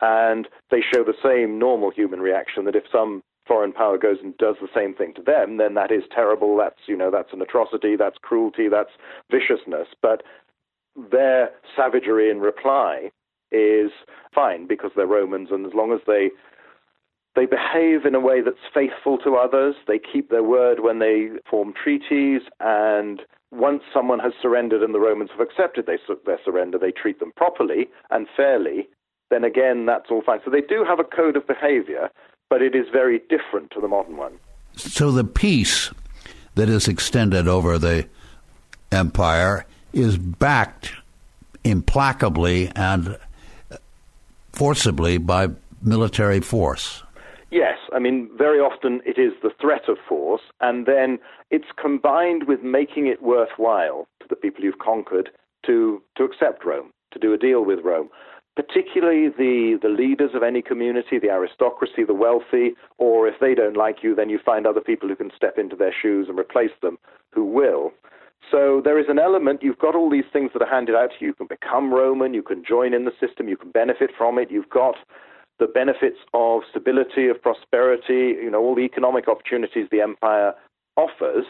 and 0.00 0.48
they 0.70 0.80
show 0.80 1.04
the 1.04 1.14
same 1.22 1.58
normal 1.58 1.90
human 1.90 2.20
reaction 2.20 2.64
that 2.64 2.76
if 2.76 2.84
some 2.90 3.22
foreign 3.46 3.72
power 3.72 3.96
goes 3.96 4.18
and 4.22 4.36
does 4.38 4.56
the 4.60 4.68
same 4.74 4.94
thing 4.94 5.14
to 5.14 5.22
them, 5.22 5.56
then 5.56 5.74
that 5.74 5.92
is 5.92 6.02
terrible. 6.12 6.56
That's 6.56 6.80
you 6.86 6.96
know 6.96 7.10
that's 7.10 7.32
an 7.32 7.42
atrocity. 7.42 7.96
That's 7.96 8.18
cruelty. 8.20 8.68
That's 8.68 8.90
viciousness. 9.30 9.88
But 10.02 10.22
their 11.10 11.50
savagery 11.76 12.30
in 12.30 12.40
reply 12.40 13.10
is 13.52 13.90
fine 14.34 14.66
because 14.66 14.90
they're 14.96 15.06
Romans, 15.06 15.48
and 15.50 15.66
as 15.66 15.74
long 15.74 15.92
as 15.92 16.00
they 16.06 16.30
they 17.36 17.46
behave 17.46 18.06
in 18.06 18.14
a 18.14 18.20
way 18.20 18.40
that's 18.40 18.56
faithful 18.72 19.18
to 19.18 19.36
others, 19.36 19.76
they 19.86 19.98
keep 19.98 20.30
their 20.30 20.42
word 20.42 20.80
when 20.80 20.98
they 20.98 21.28
form 21.48 21.72
treaties, 21.72 22.40
and 22.60 23.22
once 23.52 23.82
someone 23.92 24.18
has 24.18 24.32
surrendered 24.40 24.82
and 24.82 24.94
the 24.94 25.00
Romans 25.00 25.30
have 25.30 25.46
accepted 25.46 25.86
their 25.86 26.38
surrender, 26.44 26.78
they 26.78 26.90
treat 26.90 27.20
them 27.20 27.32
properly 27.36 27.88
and 28.10 28.26
fairly, 28.36 28.88
then 29.30 29.44
again, 29.44 29.86
that's 29.86 30.10
all 30.10 30.22
fine. 30.22 30.40
So 30.44 30.50
they 30.50 30.60
do 30.60 30.84
have 30.84 31.00
a 31.00 31.04
code 31.04 31.36
of 31.36 31.46
behavior, 31.46 32.10
but 32.48 32.62
it 32.62 32.74
is 32.74 32.86
very 32.92 33.20
different 33.28 33.70
to 33.72 33.80
the 33.80 33.88
modern 33.88 34.16
one. 34.16 34.38
So 34.76 35.10
the 35.10 35.24
peace 35.24 35.90
that 36.54 36.68
is 36.68 36.88
extended 36.88 37.48
over 37.48 37.78
the 37.78 38.06
empire 38.92 39.66
is 39.92 40.16
backed 40.18 40.92
implacably 41.64 42.70
and 42.76 43.18
forcibly 44.52 45.18
by 45.18 45.48
military 45.82 46.40
force. 46.40 47.02
Yes, 47.50 47.78
I 47.92 47.98
mean, 47.98 48.28
very 48.36 48.58
often 48.58 49.00
it 49.04 49.18
is 49.18 49.32
the 49.42 49.50
threat 49.60 49.88
of 49.88 49.98
force, 50.08 50.42
and 50.60 50.86
then 50.86 51.18
it's 51.50 51.68
combined 51.80 52.44
with 52.48 52.62
making 52.62 53.06
it 53.06 53.22
worthwhile 53.22 54.06
to 54.20 54.26
the 54.28 54.36
people 54.36 54.64
you've 54.64 54.78
conquered 54.78 55.30
to, 55.64 56.02
to 56.16 56.24
accept 56.24 56.64
Rome, 56.64 56.90
to 57.12 57.18
do 57.18 57.32
a 57.32 57.38
deal 57.38 57.64
with 57.64 57.80
Rome 57.84 58.08
particularly 58.56 59.28
the, 59.28 59.78
the 59.82 59.88
leaders 59.88 60.30
of 60.34 60.42
any 60.42 60.62
community, 60.62 61.18
the 61.18 61.28
aristocracy, 61.28 62.04
the 62.04 62.14
wealthy, 62.14 62.74
or 62.98 63.28
if 63.28 63.34
they 63.38 63.54
don't 63.54 63.76
like 63.76 64.02
you, 64.02 64.14
then 64.14 64.30
you 64.30 64.38
find 64.44 64.66
other 64.66 64.80
people 64.80 65.08
who 65.08 65.14
can 65.14 65.30
step 65.36 65.58
into 65.58 65.76
their 65.76 65.94
shoes 66.02 66.26
and 66.28 66.38
replace 66.38 66.70
them 66.80 66.98
who 67.32 67.44
will. 67.44 67.92
So 68.50 68.80
there 68.82 68.98
is 68.98 69.06
an 69.08 69.18
element, 69.18 69.62
you've 69.62 69.78
got 69.78 69.94
all 69.94 70.08
these 70.08 70.24
things 70.32 70.50
that 70.54 70.62
are 70.62 70.70
handed 70.70 70.94
out 70.94 71.10
to 71.10 71.16
you. 71.20 71.28
You 71.28 71.34
can 71.34 71.46
become 71.48 71.92
Roman, 71.92 72.32
you 72.32 72.42
can 72.42 72.64
join 72.66 72.94
in 72.94 73.04
the 73.04 73.12
system, 73.20 73.48
you 73.48 73.56
can 73.56 73.70
benefit 73.70 74.10
from 74.16 74.38
it. 74.38 74.50
You've 74.50 74.70
got 74.70 74.96
the 75.58 75.66
benefits 75.66 76.18
of 76.32 76.62
stability, 76.70 77.28
of 77.28 77.42
prosperity, 77.42 78.36
you 78.42 78.50
know, 78.50 78.60
all 78.60 78.74
the 78.74 78.82
economic 78.82 79.28
opportunities 79.28 79.88
the 79.90 80.00
empire 80.00 80.54
offers, 80.96 81.44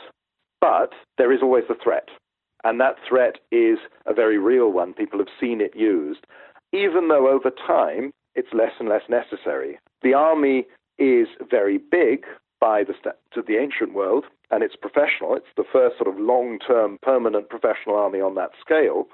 but 0.61 0.93
there 1.19 1.33
is 1.33 1.41
always 1.43 1.65
the 1.69 1.77
threat. 1.83 2.09
And 2.65 2.81
that 2.81 2.97
threat 3.09 3.37
is 3.53 3.79
a 4.07 4.15
very 4.15 4.39
real 4.39 4.73
one. 4.73 4.95
People 4.95 5.19
have 5.19 5.29
seen 5.41 5.61
it 5.61 5.77
used 5.77 6.27
even 6.73 7.09
though 7.09 7.29
over 7.29 7.51
time 7.51 8.13
it's 8.35 8.53
less 8.53 8.73
and 8.79 8.89
less 8.89 9.03
necessary. 9.09 9.79
The 10.03 10.15
army 10.15 10.67
is 10.99 11.29
very 11.51 11.79
big 11.79 12.25
by 12.61 12.85
the 12.85 12.95
st- 12.95 13.17
to 13.35 13.43
the 13.43 13.57
ancient 13.57 13.95
world, 13.95 14.25
and 14.51 14.63
it's 14.63 14.77
professional. 14.77 15.35
It's 15.35 15.47
the 15.57 15.65
first 15.71 15.97
sort 15.99 16.09
of 16.09 16.21
long-term, 16.21 16.99
permanent 17.03 17.49
professional 17.49 17.97
army 17.97 18.21
on 18.21 18.35
that 18.37 18.51
scale, 18.61 19.07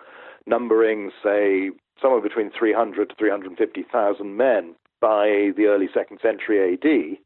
numbering, 0.47 1.11
say, 1.23 1.71
somewhere 2.01 2.21
between 2.21 2.51
300 2.57 3.11
to 3.11 3.15
350,000 3.17 4.37
men 4.37 4.75
by 5.01 5.51
the 5.57 5.67
early 5.67 5.89
second 5.93 6.19
century 6.23 6.75
AD. 6.75 7.19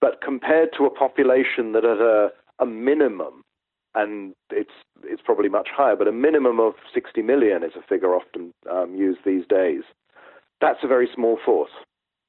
But 0.00 0.20
compared 0.22 0.70
to 0.76 0.84
a 0.84 0.90
population 0.90 1.72
that 1.72 1.84
at 1.84 1.98
a, 1.98 2.28
a 2.58 2.66
minimum 2.66 3.42
and 3.96 4.34
it's 4.50 4.70
it's 5.04 5.22
probably 5.22 5.48
much 5.48 5.68
higher, 5.74 5.96
but 5.96 6.06
a 6.06 6.12
minimum 6.12 6.60
of 6.60 6.74
60 6.94 7.22
million 7.22 7.64
is 7.64 7.72
a 7.76 7.82
figure 7.82 8.14
often 8.14 8.52
um, 8.70 8.94
used 8.94 9.20
these 9.24 9.44
days. 9.48 9.82
That's 10.60 10.78
a 10.84 10.86
very 10.86 11.08
small 11.12 11.38
force. 11.44 11.70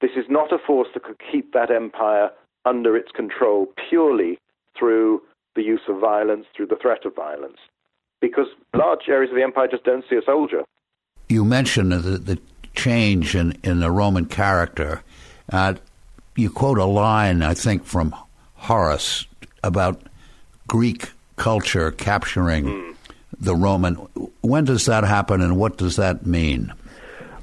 This 0.01 0.11
is 0.15 0.25
not 0.29 0.51
a 0.51 0.57
force 0.57 0.87
that 0.93 1.03
could 1.03 1.19
keep 1.31 1.53
that 1.53 1.69
empire 1.69 2.29
under 2.65 2.95
its 2.95 3.11
control 3.11 3.67
purely 3.89 4.39
through 4.77 5.21
the 5.55 5.63
use 5.63 5.81
of 5.87 5.99
violence, 5.99 6.45
through 6.55 6.67
the 6.67 6.75
threat 6.81 7.05
of 7.05 7.15
violence, 7.15 7.57
because 8.21 8.47
large 8.73 9.09
areas 9.09 9.31
of 9.31 9.35
the 9.35 9.43
empire 9.43 9.67
just 9.67 9.83
don't 9.83 10.05
see 10.09 10.15
a 10.15 10.21
soldier. 10.25 10.63
You 11.29 11.43
mentioned 11.43 11.91
the, 11.91 12.17
the 12.17 12.39
change 12.75 13.35
in, 13.35 13.57
in 13.63 13.79
the 13.79 13.91
Roman 13.91 14.25
character. 14.25 15.03
Uh, 15.51 15.75
you 16.35 16.49
quote 16.49 16.77
a 16.77 16.85
line, 16.85 17.41
I 17.41 17.55
think, 17.55 17.83
from 17.83 18.15
Horace 18.53 19.25
about 19.63 20.01
Greek 20.67 21.09
culture 21.37 21.91
capturing 21.91 22.65
mm. 22.65 22.95
the 23.39 23.55
Roman. 23.55 23.95
When 24.41 24.65
does 24.65 24.85
that 24.85 25.03
happen, 25.03 25.41
and 25.41 25.57
what 25.57 25.77
does 25.77 25.95
that 25.95 26.25
mean? 26.25 26.73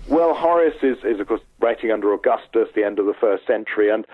Well, 0.08 0.34
Horace 0.34 0.82
is, 0.82 0.98
is 1.02 1.18
of 1.18 1.28
course 1.28 1.40
writing 1.60 1.90
under 1.90 2.12
Augustus, 2.12 2.68
the 2.74 2.84
end 2.84 2.98
of 2.98 3.06
the 3.06 3.14
first 3.18 3.46
century, 3.46 3.90
and 3.90 4.04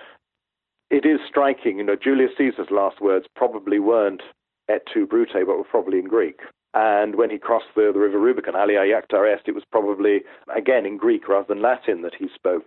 it 0.91 1.05
is 1.05 1.19
striking. 1.29 1.79
You 1.79 1.85
know, 1.85 1.97
Julius 1.97 2.31
Caesar's 2.39 2.71
last 2.71 3.01
words 3.01 3.27
probably 3.35 3.81
weren't 3.81 4.23
et 4.69 4.83
tu 4.93 5.07
brute, 5.07 5.33
but 5.35 5.59
were 5.59 5.65
probably 5.65 5.99
in 5.99 6.07
Greek. 6.07 6.41
And 6.73 7.17
when 7.17 7.31
he 7.31 7.39
crossed 7.39 7.75
the, 7.75 7.91
the 7.93 7.99
river 7.99 8.21
Rubicon, 8.21 8.55
alea 8.55 8.81
iacta 8.81 9.35
est, 9.35 9.49
it 9.49 9.55
was 9.55 9.65
probably, 9.73 10.21
again, 10.55 10.87
in 10.87 10.97
Greek 10.97 11.29
rather 11.29 11.47
than 11.49 11.63
Latin 11.63 12.03
that 12.03 12.15
he 12.17 12.29
spoke. 12.33 12.65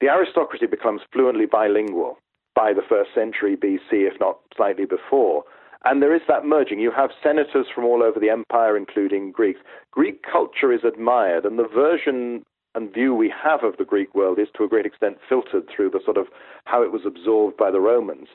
The 0.00 0.08
aristocracy 0.08 0.66
becomes 0.66 1.02
fluently 1.12 1.46
bilingual 1.46 2.18
by 2.54 2.72
the 2.72 2.82
first 2.82 3.10
century 3.14 3.56
BC, 3.56 3.92
if 3.92 4.18
not 4.18 4.38
slightly 4.56 4.86
before. 4.86 5.44
And 5.84 6.00
there 6.00 6.14
is 6.14 6.22
that 6.28 6.46
merging. 6.46 6.80
You 6.80 6.90
have 6.90 7.10
senators 7.22 7.66
from 7.74 7.84
all 7.84 8.02
over 8.02 8.18
the 8.18 8.30
empire, 8.30 8.76
including 8.76 9.32
Greeks. 9.32 9.60
Greek 9.90 10.22
culture 10.22 10.72
is 10.72 10.82
admired, 10.82 11.44
and 11.44 11.58
the 11.58 11.68
version 11.68 12.42
and 12.74 12.92
view 12.92 13.14
we 13.14 13.32
have 13.42 13.62
of 13.62 13.76
the 13.76 13.84
Greek 13.84 14.14
world 14.14 14.38
is 14.38 14.48
to 14.56 14.64
a 14.64 14.68
great 14.68 14.86
extent 14.86 15.18
filtered 15.28 15.68
through 15.68 15.90
the 15.90 16.00
sort 16.04 16.16
of 16.16 16.26
how 16.64 16.82
it 16.82 16.90
was 16.90 17.02
absorbed 17.06 17.56
by 17.56 17.70
the 17.70 17.80
Romans. 17.80 18.28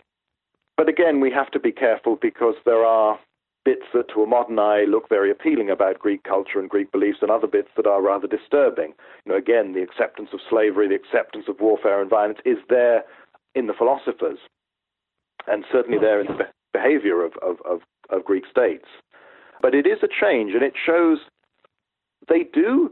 But 0.77 0.87
again, 0.87 1.19
we 1.19 1.31
have 1.31 1.51
to 1.51 1.59
be 1.59 1.73
careful 1.73 2.17
because 2.21 2.55
there 2.65 2.85
are 2.85 3.19
bits 3.65 3.83
that 3.93 4.07
to 4.13 4.23
a 4.23 4.27
modern 4.27 4.57
eye 4.57 4.85
look 4.87 5.09
very 5.09 5.29
appealing 5.29 5.69
about 5.69 5.99
Greek 5.99 6.23
culture 6.23 6.59
and 6.59 6.69
Greek 6.69 6.91
beliefs, 6.91 7.19
and 7.21 7.29
other 7.29 7.47
bits 7.47 7.67
that 7.75 7.87
are 7.87 8.01
rather 8.01 8.27
disturbing. 8.27 8.93
You 9.25 9.33
know, 9.33 9.37
again, 9.37 9.73
the 9.73 9.81
acceptance 9.81 10.29
of 10.33 10.39
slavery, 10.49 10.87
the 10.87 10.95
acceptance 10.95 11.45
of 11.49 11.59
warfare 11.59 11.99
and 12.01 12.09
violence 12.09 12.39
is 12.45 12.57
there 12.69 13.03
in 13.55 13.67
the 13.67 13.73
philosophers, 13.73 14.39
and 15.47 15.65
certainly 15.71 15.97
hmm. 15.97 16.03
there 16.03 16.21
in 16.21 16.27
the 16.27 16.47
behavior 16.73 17.23
of, 17.23 17.33
of, 17.41 17.57
of, 17.69 17.81
of 18.09 18.25
Greek 18.25 18.45
states. 18.49 18.87
But 19.61 19.75
it 19.75 19.85
is 19.85 19.99
a 20.03 20.07
change, 20.07 20.53
and 20.53 20.63
it 20.63 20.73
shows 20.83 21.19
they 22.27 22.43
do 22.53 22.91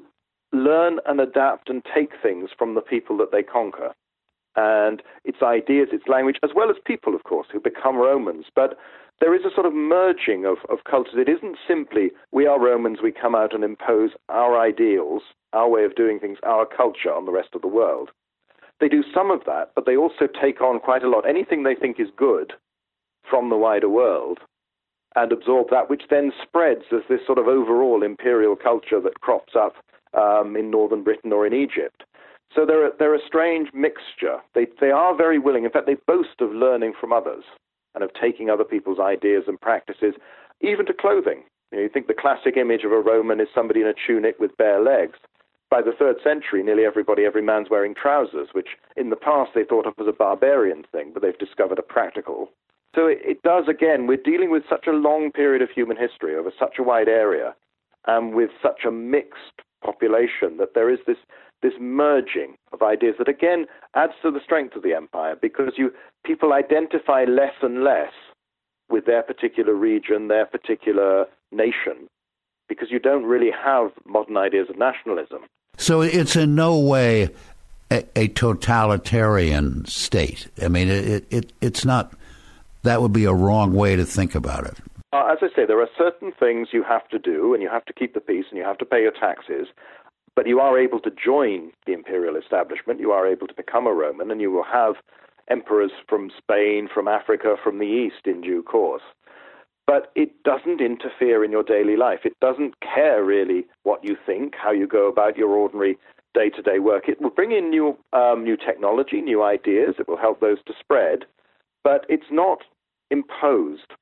learn 0.51 0.99
and 1.05 1.19
adapt 1.19 1.69
and 1.69 1.83
take 1.93 2.11
things 2.21 2.49
from 2.57 2.75
the 2.75 2.81
people 2.81 3.17
that 3.17 3.31
they 3.31 3.43
conquer. 3.43 3.93
And 4.55 5.03
its 5.23 5.37
ideas, 5.43 5.89
its 5.91 6.07
language, 6.07 6.37
as 6.43 6.49
well 6.55 6.69
as 6.69 6.77
people, 6.83 7.13
of 7.15 7.23
course, 7.23 7.47
who 7.51 7.59
become 7.59 7.95
Romans. 7.97 8.45
But 8.55 8.77
there 9.19 9.35
is 9.35 9.45
a 9.45 9.53
sort 9.53 9.67
of 9.67 9.73
merging 9.73 10.45
of, 10.45 10.57
of 10.69 10.83
cultures. 10.89 11.15
It 11.17 11.29
isn't 11.29 11.57
simply, 11.67 12.11
we 12.31 12.47
are 12.47 12.59
Romans, 12.59 12.99
we 13.03 13.11
come 13.11 13.35
out 13.35 13.53
and 13.53 13.63
impose 13.63 14.11
our 14.29 14.59
ideals, 14.59 15.21
our 15.53 15.69
way 15.69 15.83
of 15.83 15.95
doing 15.95 16.19
things, 16.19 16.39
our 16.43 16.65
culture 16.65 17.13
on 17.13 17.25
the 17.25 17.31
rest 17.31 17.49
of 17.53 17.61
the 17.61 17.67
world. 17.67 18.09
They 18.79 18.87
do 18.87 19.03
some 19.13 19.31
of 19.31 19.41
that, 19.45 19.71
but 19.75 19.85
they 19.85 19.95
also 19.95 20.27
take 20.27 20.61
on 20.61 20.79
quite 20.79 21.03
a 21.03 21.09
lot. 21.09 21.27
Anything 21.27 21.63
they 21.63 21.75
think 21.75 21.99
is 21.99 22.07
good 22.15 22.53
from 23.29 23.49
the 23.49 23.57
wider 23.57 23.89
world 23.89 24.39
and 25.15 25.31
absorb 25.31 25.69
that, 25.71 25.89
which 25.89 26.03
then 26.09 26.31
spreads 26.41 26.83
as 26.91 27.01
this 27.09 27.21
sort 27.25 27.39
of 27.39 27.47
overall 27.47 28.03
imperial 28.03 28.55
culture 28.55 29.01
that 29.01 29.19
crops 29.21 29.53
up 29.55 29.75
um, 30.13 30.55
in 30.55 30.69
northern 30.69 31.03
Britain 31.03 31.33
or 31.33 31.45
in 31.45 31.53
Egypt. 31.53 32.03
So 32.53 32.65
they're 32.65 32.87
a, 32.87 32.91
they're 32.97 33.15
a 33.15 33.25
strange 33.25 33.69
mixture. 33.73 34.37
They, 34.53 34.67
they 34.79 34.91
are 34.91 35.15
very 35.15 35.39
willing. 35.39 35.65
In 35.65 35.71
fact, 35.71 35.87
they 35.87 35.97
boast 36.07 36.39
of 36.39 36.51
learning 36.51 36.93
from 36.99 37.11
others 37.11 37.43
and 37.95 38.03
of 38.03 38.11
taking 38.13 38.49
other 38.49 38.63
people's 38.63 38.99
ideas 38.99 39.43
and 39.47 39.59
practices, 39.59 40.13
even 40.61 40.85
to 40.85 40.93
clothing. 40.93 41.43
You, 41.71 41.77
know, 41.77 41.83
you 41.83 41.89
think 41.89 42.07
the 42.07 42.13
classic 42.13 42.55
image 42.55 42.83
of 42.83 42.91
a 42.91 42.99
Roman 42.99 43.41
is 43.41 43.47
somebody 43.53 43.81
in 43.81 43.87
a 43.87 43.93
tunic 44.05 44.35
with 44.39 44.55
bare 44.57 44.81
legs. 44.81 45.17
By 45.69 45.81
the 45.81 45.91
third 45.91 46.17
century, 46.23 46.63
nearly 46.63 46.85
everybody, 46.85 47.25
every 47.25 47.41
man's 47.41 47.69
wearing 47.69 47.93
trousers, 47.93 48.49
which 48.53 48.69
in 48.95 49.09
the 49.09 49.17
past 49.17 49.51
they 49.53 49.65
thought 49.65 49.85
of 49.85 49.93
as 49.99 50.07
a 50.07 50.13
barbarian 50.13 50.85
thing, 50.91 51.11
but 51.13 51.21
they've 51.21 51.37
discovered 51.37 51.79
a 51.79 51.83
practical. 51.83 52.49
So 52.97 53.05
it, 53.05 53.19
it 53.23 53.43
does, 53.43 53.65
again, 53.69 54.07
we're 54.07 54.17
dealing 54.17 54.49
with 54.49 54.63
such 54.67 54.87
a 54.87 54.91
long 54.91 55.31
period 55.31 55.61
of 55.61 55.69
human 55.69 55.97
history 55.97 56.35
over 56.35 56.51
such 56.57 56.75
a 56.79 56.83
wide 56.83 57.07
area 57.07 57.53
and 58.07 58.33
with 58.33 58.49
such 58.61 58.85
a 58.87 58.91
mixed 58.91 59.61
population 59.83 60.57
that 60.57 60.73
there 60.73 60.89
is 60.89 60.99
this 61.05 61.17
this 61.63 61.73
merging 61.79 62.55
of 62.71 62.83
ideas 62.83 63.15
that 63.17 63.27
again 63.27 63.65
adds 63.95 64.13
to 64.21 64.29
the 64.29 64.39
strength 64.43 64.75
of 64.75 64.83
the 64.83 64.93
empire 64.93 65.35
because 65.39 65.73
you 65.75 65.91
people 66.23 66.53
identify 66.53 67.23
less 67.23 67.53
and 67.61 67.83
less 67.83 68.13
with 68.89 69.05
their 69.05 69.23
particular 69.23 69.73
region, 69.73 70.27
their 70.27 70.45
particular 70.45 71.25
nation, 71.51 72.07
because 72.69 72.89
you 72.91 72.99
don't 72.99 73.25
really 73.25 73.51
have 73.51 73.91
modern 74.05 74.37
ideas 74.37 74.67
of 74.69 74.77
nationalism. 74.77 75.39
So 75.77 76.01
it's 76.01 76.35
in 76.35 76.55
no 76.55 76.79
way 76.79 77.29
a, 77.91 78.05
a 78.15 78.27
totalitarian 78.29 79.85
state. 79.85 80.47
I 80.61 80.67
mean, 80.67 80.89
it, 80.89 81.25
it 81.29 81.53
it's 81.61 81.85
not. 81.85 82.13
That 82.87 83.01
would 83.01 83.11
be 83.11 83.25
a 83.25 83.33
wrong 83.33 83.73
way 83.73 83.97
to 83.97 84.05
think 84.05 84.33
about 84.33 84.65
it. 84.65 84.75
Uh, 85.11 85.25
as 85.25 85.39
I 85.41 85.53
say, 85.53 85.65
there 85.65 85.81
are 85.81 85.89
certain 85.97 86.31
things 86.31 86.69
you 86.71 86.83
have 86.83 87.05
to 87.09 87.19
do, 87.19 87.53
and 87.53 87.61
you 87.61 87.67
have 87.67 87.83
to 87.83 87.91
keep 87.91 88.13
the 88.13 88.21
peace, 88.21 88.45
and 88.49 88.57
you 88.57 88.63
have 88.63 88.77
to 88.77 88.85
pay 88.85 89.01
your 89.01 89.11
taxes. 89.11 89.67
But 90.37 90.47
you 90.47 90.61
are 90.61 90.79
able 90.79 91.01
to 91.01 91.11
join 91.11 91.73
the 91.85 91.91
imperial 91.91 92.37
establishment. 92.37 93.01
You 93.01 93.11
are 93.11 93.27
able 93.27 93.45
to 93.47 93.53
become 93.53 93.87
a 93.87 93.91
Roman, 93.91 94.31
and 94.31 94.39
you 94.39 94.51
will 94.51 94.63
have 94.63 94.95
emperors 95.49 95.91
from 96.07 96.31
Spain, 96.37 96.87
from 96.87 97.09
Africa, 97.09 97.57
from 97.61 97.79
the 97.79 97.87
East 97.87 98.25
in 98.25 98.39
due 98.39 98.63
course. 98.63 99.03
But 99.85 100.09
it 100.15 100.41
doesn't 100.43 100.79
interfere 100.79 101.43
in 101.43 101.51
your 101.51 101.63
daily 101.63 101.97
life. 101.97 102.19
It 102.23 102.39
doesn't 102.39 102.75
care 102.79 103.21
really 103.21 103.65
what 103.83 104.01
you 104.01 104.15
think, 104.25 104.53
how 104.55 104.71
you 104.71 104.87
go 104.87 105.09
about 105.09 105.35
your 105.35 105.49
ordinary 105.49 105.97
day 106.33 106.49
to 106.51 106.61
day 106.61 106.79
work. 106.79 107.09
It 107.09 107.19
will 107.19 107.31
bring 107.31 107.51
in 107.51 107.69
new, 107.69 107.97
um, 108.13 108.45
new 108.45 108.55
technology, 108.55 109.19
new 109.19 109.43
ideas. 109.43 109.95
It 109.99 110.07
will 110.07 110.15
help 110.15 110.39
those 110.39 110.63
to 110.67 110.73
spread. 110.79 111.25
But 111.83 112.05
it's 112.07 112.31
not 112.31 112.59
imposed. 113.11 113.93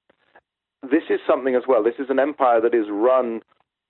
This 0.83 1.03
is 1.09 1.19
something 1.27 1.55
as 1.55 1.63
well. 1.67 1.83
This 1.83 1.99
is 1.99 2.09
an 2.09 2.19
empire 2.19 2.61
that 2.61 2.75
is 2.75 2.85
run 2.89 3.41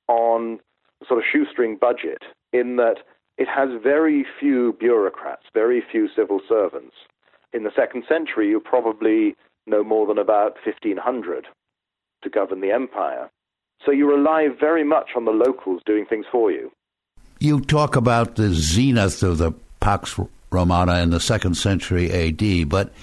on 0.08 0.60
sort 1.08 1.20
of 1.20 1.26
shoestring 1.32 1.78
budget 1.80 2.24
in 2.54 2.78
that 2.78 2.98
it 3.38 3.48
has 3.48 3.70
very 3.84 4.26
few 4.40 4.74
bureaucrats, 4.80 5.44
very 5.54 5.84
few 5.92 6.08
civil 6.16 6.40
servants. 6.48 6.96
In 7.54 7.64
the 7.64 7.72
second 7.76 8.04
century, 8.08 8.50
you 8.50 8.60
probably 8.60 9.36
no 9.68 9.84
more 9.84 10.08
than 10.08 10.18
about 10.18 10.56
1,500 10.66 11.48
to 12.24 12.30
govern 12.30 12.62
the 12.62 12.72
empire. 12.72 13.30
So 13.86 13.92
you 13.92 14.10
rely 14.10 14.48
very 14.60 14.84
much 14.84 15.10
on 15.16 15.26
the 15.26 15.32
locals 15.32 15.82
doing 15.86 16.06
things 16.06 16.26
for 16.32 16.52
you. 16.52 16.72
You 17.40 17.62
talk 17.62 17.96
about 17.96 18.36
the 18.36 18.50
zenith 18.50 19.22
of 19.22 19.38
the 19.38 19.52
Pax 19.80 20.18
Romana 20.52 21.02
in 21.02 21.10
the 21.10 21.20
second 21.20 21.56
century 21.56 22.10
AD, 22.12 22.70
but 22.70 22.94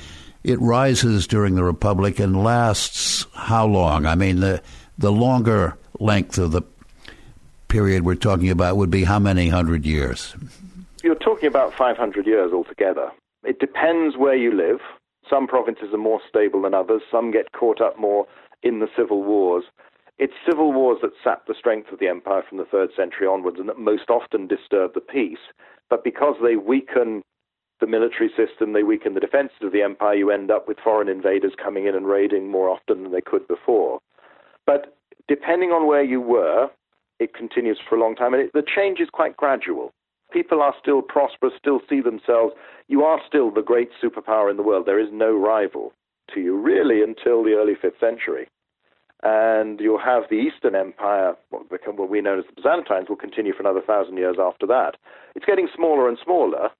it 0.45 0.61
rises 0.61 1.27
during 1.27 1.55
the 1.55 1.65
Republic 1.65 2.19
and 2.19 2.43
lasts 2.43 3.27
how 3.35 3.67
long? 3.67 4.07
I 4.07 4.15
mean, 4.15 4.41
the 4.41 4.63
the 4.99 5.13
longer 5.13 5.77
length 5.99 6.39
of 6.39 6.53
the 6.53 6.63
period 7.69 8.05
we're 8.05 8.15
talking 8.15 8.51
about 8.51 8.77
would 8.77 8.91
be 8.91 9.05
how 9.05 9.19
many 9.19 9.49
hundred 9.49 9.87
years? 9.87 10.35
You're 11.03 11.15
talking 11.17 11.49
about 11.49 11.75
500 11.75 12.27
years 12.27 12.53
altogether. 12.53 13.11
It 13.43 13.59
depends 13.59 14.17
where 14.17 14.37
you 14.37 14.55
live. 14.55 14.79
Some 15.29 15.49
provinces 15.49 15.89
are 15.93 15.99
more 15.99 16.21
stable 16.29 16.63
than 16.63 16.75
others. 16.75 17.03
Some 17.11 17.33
get 17.33 17.53
caught 17.53 17.81
up 17.81 17.99
more 17.99 18.27
in 18.63 18.79
the 18.79 18.89
civil 18.97 19.25
wars. 19.25 19.65
It's 20.19 20.35
civil 20.49 20.73
wars 20.73 20.99
that 21.03 21.11
sap 21.25 21.47
the 21.47 21.55
strength 21.59 21.91
of 21.91 21.99
the 21.99 22.07
empire 22.07 22.43
from 22.49 22.59
the 22.59 22.65
third 22.65 22.91
century 22.97 23.27
onwards 23.27 23.59
and 23.59 23.69
that 23.69 23.79
most 23.79 24.11
often 24.11 24.47
disturb 24.47 24.95
the 24.95 25.01
peace. 25.01 25.43
But 25.91 26.05
because 26.05 26.37
they 26.43 26.57
weaken 26.57 27.23
the 27.83 27.87
military 27.89 28.31
system, 28.31 28.73
they 28.73 28.85
weaken 28.85 29.13
the 29.13 29.21
defenses 29.21 29.59
of 29.61 29.73
the 29.73 29.83
empire, 29.83 30.15
you 30.15 30.31
end 30.31 30.51
up 30.51 30.69
with 30.69 30.79
foreign 30.83 31.09
invaders 31.09 31.53
coming 31.63 31.87
in 31.87 31.95
and 31.95 32.07
raiding 32.07 32.49
more 32.49 32.71
often 32.71 33.03
than 33.03 33.13
they 33.13 33.21
could 33.21 33.47
before. 33.49 33.99
But 34.65 34.97
depending 35.29 35.71
on 35.71 35.89
where 35.89 36.05
you 36.05 36.21
were, 36.21 36.71
it 37.19 37.35
continues 37.35 37.79
for 37.87 37.97
a 37.97 38.01
long 38.01 38.15
time. 38.15 38.35
And 38.35 38.45
it, 38.45 38.53
the 38.55 38.63
change 38.63 39.01
is 39.01 39.09
quite 39.13 39.37
gradual. 39.37 39.93
People 40.33 40.63
are 40.63 40.75
still 40.81 41.03
prosperous, 41.03 41.53
still 41.59 41.81
see 41.91 42.01
themselves. 42.01 42.55
You 42.87 43.03
are 43.03 43.21
still 43.27 43.51
the 43.51 43.63
great 43.63 43.91
superpower 44.03 44.51
in 44.51 44.57
the 44.57 44.63
world. 44.63 44.87
There 44.87 45.01
is 45.01 45.11
no 45.13 45.37
rival 45.37 45.93
to 46.33 46.41
you, 46.41 46.57
really, 46.57 47.03
until 47.03 47.43
the 47.43 47.55
early 47.55 47.75
5th 47.75 47.99
century. 48.01 48.47
And 49.25 49.79
you'll 49.81 49.99
have 49.99 50.25
the 50.31 50.37
Eastern 50.37 50.75
Empire, 50.75 51.35
what, 51.51 51.69
become, 51.69 51.97
what 51.97 52.09
we 52.11 52.21
know 52.21 52.39
as 52.39 52.45
the 52.47 52.63
Byzantines, 52.63 53.09
will 53.09 53.17
continue 53.17 53.53
for 53.53 53.61
another 53.61 53.83
thousand 53.83 54.17
years 54.17 54.37
after 54.41 54.67
that. 54.67 54.97
It's 55.35 55.45
getting 55.45 55.69
smaller 55.75 56.09
and 56.09 56.19
smaller, 56.25 56.71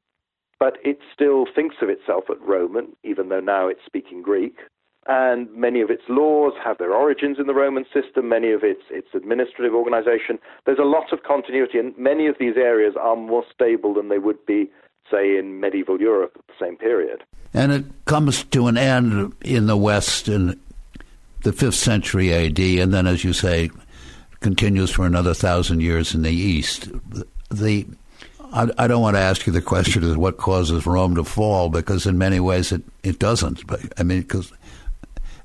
but 0.63 0.79
it 0.85 1.01
still 1.13 1.45
thinks 1.53 1.75
of 1.83 1.89
itself 1.89 2.23
as 2.31 2.39
Roman, 2.41 2.95
even 3.03 3.31
though 3.31 3.41
now 3.41 3.67
it's 3.67 3.81
speaking 3.85 4.23
Greek 4.23 4.55
and 5.09 5.53
many 5.53 5.81
of 5.81 5.91
its 5.91 6.05
laws 6.09 6.53
have 6.65 6.79
their 6.79 6.93
origins 6.93 7.39
in 7.41 7.49
the 7.49 7.55
Roman 7.55 7.85
system, 7.93 8.29
many 8.29 8.53
of 8.53 8.63
its, 8.63 8.83
its 8.89 9.09
administrative 9.13 9.75
organization. 9.75 10.39
There's 10.65 10.79
a 10.79 10.85
lot 10.85 11.13
of 11.13 11.25
continuity, 11.25 11.81
and 11.81 11.99
many 11.99 12.29
of 12.29 12.37
these 12.39 12.57
areas 12.57 12.95
are 12.95 13.17
more 13.17 13.43
stable 13.53 13.95
than 13.95 14.09
they 14.09 14.19
would 14.19 14.47
be, 14.47 14.71
say, 15.11 15.37
in 15.37 15.59
medieval 15.59 16.01
Europe 16.01 16.37
at 16.39 16.47
the 16.47 16.65
same 16.65 16.77
period. 16.77 17.25
And 17.53 17.73
it 17.73 17.85
comes 18.05 18.45
to 18.45 18.69
an 18.69 18.79
end 18.79 19.35
in 19.41 19.67
the 19.67 19.77
West 19.77 20.29
in 20.29 20.61
the 21.43 21.51
5th 21.51 21.75
century 21.75 22.33
AD, 22.33 22.61
and 22.61 22.95
then, 22.95 23.09
as 23.09 23.25
you 23.25 23.33
say, 23.33 23.71
continues 24.39 24.93
for 24.93 25.05
another 25.05 25.35
thousand 25.35 25.81
years 25.81 26.15
in 26.15 26.23
the 26.23 26.31
East. 26.31 26.89
The 27.51 27.89
I, 28.53 28.69
I, 28.77 28.87
don't 28.87 29.01
want 29.01 29.17
to 29.17 29.21
ask 29.21 29.47
you 29.47 29.53
the 29.53 29.63
question 29.63 30.05
of 30.05 30.17
what 30.17 30.37
causes 30.37 30.85
Rome 30.85 31.15
to 31.15 31.25
fall, 31.25 31.71
because 31.71 32.07
in 32.07 32.19
many 32.19 32.39
ways 32.39 32.71
it, 32.71 32.83
it 33.03 33.19
doesn't. 33.19 33.67
But 33.67 33.81
I 33.99 34.03
mean, 34.03 34.21
because 34.21 34.53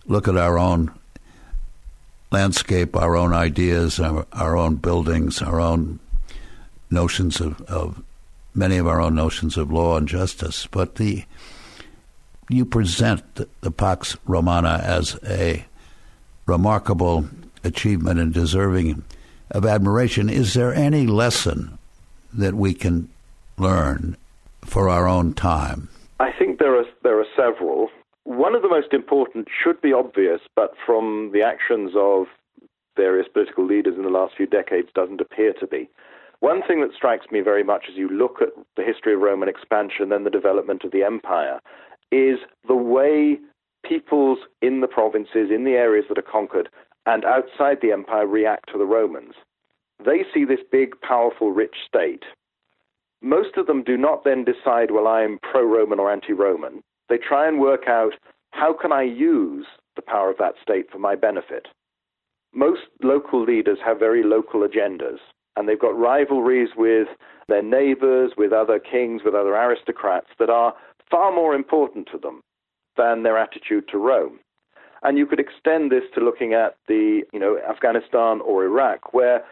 look 0.06 0.28
at 0.28 0.36
our 0.36 0.58
own 0.58 0.92
landscape, 2.32 2.96
our 2.96 3.16
own 3.16 3.34
ideas, 3.34 4.00
our, 4.00 4.26
our 4.34 4.58
own 4.58 4.76
buildings, 4.76 5.42
our 5.42 5.60
own 5.60 6.00
notions 6.92 7.40
of, 7.40 7.62
of 7.62 8.04
many 8.54 8.78
of 8.78 8.88
our 8.88 9.00
own 9.00 9.16
notions 9.16 9.56
of 9.56 9.72
law 9.72 9.98
and 9.98 10.08
justice. 10.08 10.68
But 10.68 10.96
the 10.96 11.24
you 12.50 12.66
present 12.66 13.36
the, 13.36 13.48
the 13.62 13.72
Pax 13.72 14.18
Romana 14.26 14.82
as 14.84 15.20
a 15.26 15.66
remarkable 16.46 17.28
achievement 17.64 18.20
and 18.20 18.34
deserving 18.34 19.04
of 19.52 19.66
admiration. 19.66 20.30
Is 20.30 20.54
there 20.54 20.74
any 20.74 21.08
lesson 21.08 21.77
that 22.38 22.54
we 22.54 22.74
can 22.74 23.10
learn 23.58 24.16
for 24.64 24.90
our 24.90 25.08
own 25.08 25.34
time? 25.34 25.90
I 26.20 26.32
think 26.32 26.60
there 26.60 26.76
are 26.78 26.86
there 27.04 27.20
are 27.20 27.26
several. 27.36 27.90
One 28.24 28.56
of 28.56 28.62
the 28.62 28.70
most 28.70 28.94
important 28.94 29.48
should 29.64 29.82
be 29.82 29.94
obvious, 29.94 30.42
but 30.56 30.74
from 30.86 31.32
the 31.34 31.42
actions 31.42 31.92
of 31.96 32.26
various 32.96 33.28
political 33.32 33.66
leaders 33.66 33.96
in 33.96 34.04
the 34.04 34.10
last 34.10 34.36
few 34.36 34.48
decades 34.48 34.90
doesn't 34.94 35.22
appear 35.22 35.54
to 35.60 35.68
be. 35.68 35.90
One 36.40 36.62
thing 36.68 36.82
that 36.82 36.94
strikes 36.96 37.32
me 37.32 37.42
very 37.42 37.64
much 37.64 37.86
as 37.90 37.96
you 37.96 38.10
look 38.10 38.42
at 38.42 38.50
the 38.76 38.84
history 38.84 39.14
of 39.14 39.22
Roman 39.22 39.50
expansion 39.50 40.12
and 40.12 40.26
the 40.26 40.30
development 40.30 40.84
of 40.84 40.92
the 40.92 41.04
empire 41.04 41.60
is 42.12 42.40
the 42.68 42.76
way 42.76 43.40
peoples 43.86 44.40
in 44.62 44.82
the 44.82 44.88
provinces, 44.88 45.50
in 45.54 45.64
the 45.64 45.72
areas 45.72 46.06
that 46.10 46.18
are 46.18 46.32
conquered, 46.32 46.70
and 47.06 47.24
outside 47.26 47.78
the 47.82 47.92
empire 47.92 48.28
react 48.28 48.70
to 48.72 48.78
the 48.78 48.86
Romans. 48.86 49.34
They 50.04 50.24
see 50.34 50.46
this 50.46 50.60
big, 50.72 51.00
powerful, 51.02 51.52
rich 51.52 51.76
state. 51.88 52.24
Most 53.22 53.58
of 53.58 53.66
them 53.66 53.84
do 53.84 53.98
not 53.98 54.24
then 54.24 54.44
decide, 54.44 54.92
well, 54.92 55.08
I 55.08 55.24
am 55.24 55.40
pro 55.42 55.64
Roman 55.64 56.00
or 56.00 56.12
anti 56.12 56.34
Roman. 56.34 56.84
They 57.10 57.18
try 57.18 57.48
and 57.48 57.60
work 57.60 57.88
out 57.88 58.14
how 58.52 58.74
can 58.74 58.92
I 58.92 59.04
use 59.04 59.66
the 59.96 60.02
power 60.02 60.30
of 60.30 60.38
that 60.38 60.56
state 60.62 60.92
for 60.92 61.00
my 61.00 61.16
benefit. 61.16 61.68
Most 62.54 62.82
local 63.04 63.44
leaders 63.44 63.80
have 63.84 64.00
very 64.00 64.24
local 64.24 64.62
agendas, 64.62 65.18
and 65.56 65.68
they've 65.68 65.80
got 65.80 65.98
rivalries 65.98 66.70
with 66.78 67.08
their 67.48 67.64
neighbors, 67.64 68.34
with 68.38 68.54
other 68.54 68.80
kings, 68.80 69.22
with 69.26 69.34
other 69.34 69.56
aristocrats 69.56 70.30
that 70.40 70.50
are 70.50 70.74
far 71.10 71.34
more 71.34 71.56
important 71.56 72.08
to 72.12 72.18
them 72.18 72.42
than 72.98 73.24
their 73.24 73.38
attitude 73.38 73.88
to 73.90 73.98
Rome. 73.98 74.40
And 75.04 75.18
you 75.18 75.26
could 75.26 75.40
extend 75.40 75.92
this 75.92 76.04
to 76.16 76.22
looking 76.22 76.54
at 76.54 76.76
the, 76.88 77.22
you 77.32 77.40
know, 77.40 77.60
Afghanistan 77.70 78.42
or 78.42 78.64
Iraq, 78.66 79.14
where 79.14 79.44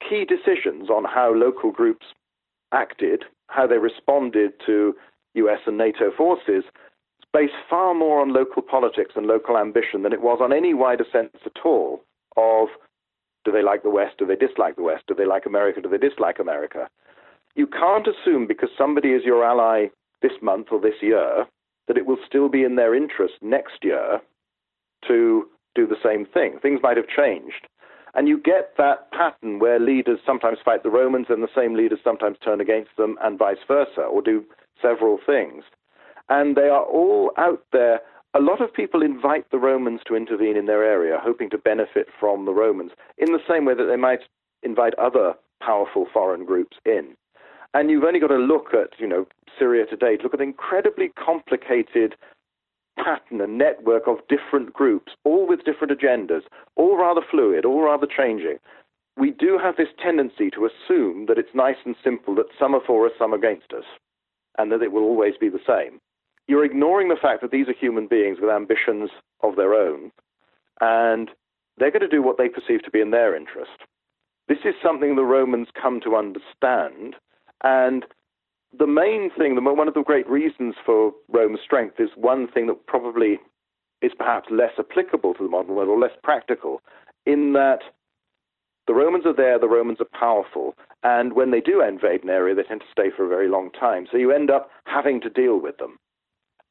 key 0.00 0.24
decisions 0.24 0.90
on 0.90 1.04
how 1.04 1.32
local 1.34 1.70
groups 1.70 2.06
acted, 2.72 3.24
how 3.48 3.66
they 3.66 3.78
responded 3.78 4.52
to 4.66 4.94
US 5.34 5.60
and 5.66 5.78
NATO 5.78 6.10
forces 6.16 6.64
is 6.64 7.28
based 7.32 7.54
far 7.68 7.94
more 7.94 8.20
on 8.20 8.32
local 8.32 8.62
politics 8.62 9.12
and 9.16 9.26
local 9.26 9.56
ambition 9.56 10.02
than 10.02 10.12
it 10.12 10.22
was 10.22 10.38
on 10.40 10.52
any 10.52 10.74
wider 10.74 11.04
sense 11.10 11.36
at 11.44 11.64
all 11.64 12.02
of 12.36 12.68
do 13.44 13.52
they 13.52 13.62
like 13.62 13.82
the 13.82 13.90
West, 13.90 14.16
do 14.18 14.26
they 14.26 14.36
dislike 14.36 14.76
the 14.76 14.82
West, 14.82 15.04
do 15.06 15.14
they 15.14 15.26
like 15.26 15.46
America, 15.46 15.80
do 15.80 15.88
they 15.88 15.98
dislike 15.98 16.38
America. 16.38 16.88
You 17.54 17.66
can't 17.66 18.06
assume 18.08 18.46
because 18.46 18.70
somebody 18.76 19.10
is 19.10 19.22
your 19.24 19.44
ally 19.44 19.86
this 20.22 20.32
month 20.40 20.68
or 20.72 20.80
this 20.80 21.02
year 21.02 21.46
that 21.86 21.98
it 21.98 22.06
will 22.06 22.16
still 22.26 22.48
be 22.48 22.64
in 22.64 22.76
their 22.76 22.94
interest 22.94 23.34
next 23.42 23.84
year 23.84 24.20
to 25.06 25.46
do 25.74 25.86
the 25.86 25.96
same 26.02 26.24
thing. 26.24 26.58
Things 26.60 26.80
might 26.82 26.96
have 26.96 27.06
changed. 27.06 27.68
And 28.14 28.28
you 28.28 28.38
get 28.38 28.74
that 28.78 29.10
pattern 29.10 29.58
where 29.58 29.80
leaders 29.80 30.20
sometimes 30.24 30.58
fight 30.64 30.82
the 30.82 30.90
Romans 30.90 31.26
and 31.28 31.42
the 31.42 31.48
same 31.54 31.74
leaders 31.74 31.98
sometimes 32.04 32.38
turn 32.38 32.60
against 32.60 32.96
them 32.96 33.16
and 33.22 33.38
vice 33.38 33.58
versa, 33.66 34.02
or 34.02 34.22
do 34.22 34.44
several 34.80 35.18
things. 35.24 35.64
And 36.28 36.56
they 36.56 36.68
are 36.68 36.84
all 36.84 37.32
out 37.36 37.64
there. 37.72 38.00
A 38.34 38.40
lot 38.40 38.60
of 38.60 38.72
people 38.72 39.02
invite 39.02 39.50
the 39.50 39.58
Romans 39.58 40.00
to 40.06 40.16
intervene 40.16 40.56
in 40.56 40.66
their 40.66 40.84
area, 40.84 41.18
hoping 41.20 41.50
to 41.50 41.58
benefit 41.58 42.06
from 42.18 42.44
the 42.44 42.54
Romans, 42.54 42.92
in 43.18 43.32
the 43.32 43.42
same 43.48 43.64
way 43.64 43.74
that 43.74 43.86
they 43.86 43.96
might 43.96 44.20
invite 44.62 44.94
other 44.94 45.34
powerful 45.60 46.06
foreign 46.12 46.44
groups 46.44 46.76
in. 46.84 47.16
And 47.74 47.90
you've 47.90 48.04
only 48.04 48.20
got 48.20 48.28
to 48.28 48.36
look 48.36 48.72
at, 48.72 48.98
you 48.98 49.06
know, 49.06 49.26
Syria 49.58 49.86
today, 49.86 50.16
to 50.16 50.22
look 50.22 50.34
at 50.34 50.40
incredibly 50.40 51.10
complicated 51.10 52.14
pattern 52.96 53.40
and 53.40 53.58
network 53.58 54.06
of 54.06 54.18
different 54.28 54.72
groups, 54.72 55.12
all 55.24 55.46
with 55.46 55.64
different 55.64 55.98
agendas, 55.98 56.42
all 56.76 56.96
rather 56.96 57.20
fluid, 57.28 57.64
all 57.64 57.82
rather 57.82 58.06
changing. 58.06 58.58
We 59.16 59.30
do 59.30 59.58
have 59.62 59.76
this 59.76 59.88
tendency 60.02 60.50
to 60.50 60.66
assume 60.66 61.26
that 61.26 61.38
it's 61.38 61.54
nice 61.54 61.76
and 61.84 61.94
simple, 62.02 62.34
that 62.36 62.46
some 62.58 62.74
are 62.74 62.82
for 62.84 63.06
us, 63.06 63.12
some 63.18 63.32
against 63.32 63.72
us, 63.72 63.84
and 64.58 64.72
that 64.72 64.82
it 64.82 64.92
will 64.92 65.02
always 65.02 65.34
be 65.38 65.48
the 65.48 65.60
same. 65.66 66.00
You're 66.46 66.64
ignoring 66.64 67.08
the 67.08 67.16
fact 67.20 67.40
that 67.42 67.50
these 67.50 67.68
are 67.68 67.74
human 67.74 68.06
beings 68.06 68.38
with 68.40 68.50
ambitions 68.50 69.10
of 69.42 69.56
their 69.56 69.74
own, 69.74 70.10
and 70.80 71.30
they're 71.78 71.90
going 71.90 72.02
to 72.02 72.08
do 72.08 72.22
what 72.22 72.38
they 72.38 72.48
perceive 72.48 72.82
to 72.84 72.90
be 72.90 73.00
in 73.00 73.10
their 73.10 73.34
interest. 73.34 73.82
This 74.48 74.58
is 74.64 74.74
something 74.82 75.16
the 75.16 75.24
Romans 75.24 75.68
come 75.80 76.00
to 76.02 76.16
understand, 76.16 77.16
and 77.62 78.04
the 78.78 78.86
main 78.86 79.30
thing, 79.36 79.56
one 79.62 79.88
of 79.88 79.94
the 79.94 80.02
great 80.02 80.28
reasons 80.28 80.74
for 80.84 81.12
Rome's 81.28 81.60
strength 81.64 81.98
is 81.98 82.10
one 82.16 82.48
thing 82.48 82.66
that 82.66 82.86
probably 82.86 83.38
is 84.02 84.12
perhaps 84.16 84.48
less 84.50 84.72
applicable 84.78 85.34
to 85.34 85.44
the 85.44 85.48
modern 85.48 85.74
world 85.74 85.88
or 85.88 85.98
less 85.98 86.16
practical, 86.22 86.82
in 87.26 87.52
that 87.54 87.80
the 88.86 88.94
Romans 88.94 89.24
are 89.24 89.34
there, 89.34 89.58
the 89.58 89.68
Romans 89.68 89.98
are 90.00 90.18
powerful, 90.18 90.74
and 91.02 91.32
when 91.32 91.50
they 91.50 91.60
do 91.60 91.82
invade 91.82 92.22
an 92.22 92.30
area, 92.30 92.54
they 92.54 92.62
tend 92.62 92.80
to 92.82 92.86
stay 92.92 93.10
for 93.14 93.24
a 93.24 93.28
very 93.28 93.48
long 93.48 93.70
time. 93.70 94.06
So 94.10 94.18
you 94.18 94.30
end 94.30 94.50
up 94.50 94.70
having 94.84 95.20
to 95.22 95.30
deal 95.30 95.58
with 95.58 95.78
them. 95.78 95.98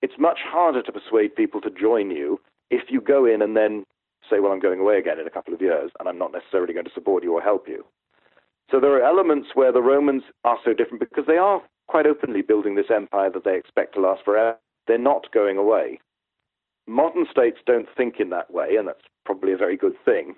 It's 0.01 0.13
much 0.19 0.39
harder 0.45 0.83
to 0.83 0.91
persuade 0.91 1.35
people 1.35 1.61
to 1.61 1.71
join 1.71 2.11
you 2.11 2.39
if 2.69 2.83
you 2.89 3.01
go 3.01 3.25
in 3.25 3.41
and 3.41 3.57
then 3.57 3.85
say, 4.29 4.39
well, 4.39 4.51
I'm 4.51 4.59
going 4.59 4.79
away 4.79 4.97
again 4.99 5.19
in 5.19 5.27
a 5.27 5.31
couple 5.31 5.53
of 5.53 5.61
years, 5.61 5.91
and 5.99 6.07
I'm 6.07 6.19
not 6.19 6.31
necessarily 6.31 6.73
going 6.73 6.85
to 6.85 6.93
support 6.93 7.23
you 7.23 7.33
or 7.33 7.41
help 7.41 7.67
you. 7.67 7.83
So 8.69 8.79
there 8.79 8.93
are 8.93 9.03
elements 9.03 9.49
where 9.55 9.71
the 9.71 9.81
Romans 9.81 10.23
are 10.43 10.57
so 10.63 10.73
different 10.73 10.99
because 10.99 11.25
they 11.27 11.37
are 11.37 11.61
quite 11.87 12.07
openly 12.07 12.41
building 12.41 12.75
this 12.75 12.91
empire 12.93 13.29
that 13.29 13.43
they 13.43 13.57
expect 13.57 13.95
to 13.95 14.01
last 14.01 14.23
forever. 14.23 14.57
They're 14.87 14.97
not 14.97 15.31
going 15.31 15.57
away. 15.57 15.99
Modern 16.87 17.25
states 17.29 17.59
don't 17.65 17.87
think 17.95 18.19
in 18.19 18.29
that 18.31 18.53
way, 18.53 18.75
and 18.77 18.87
that's 18.87 19.03
probably 19.25 19.53
a 19.53 19.57
very 19.57 19.77
good 19.77 19.95
thing. 20.03 20.35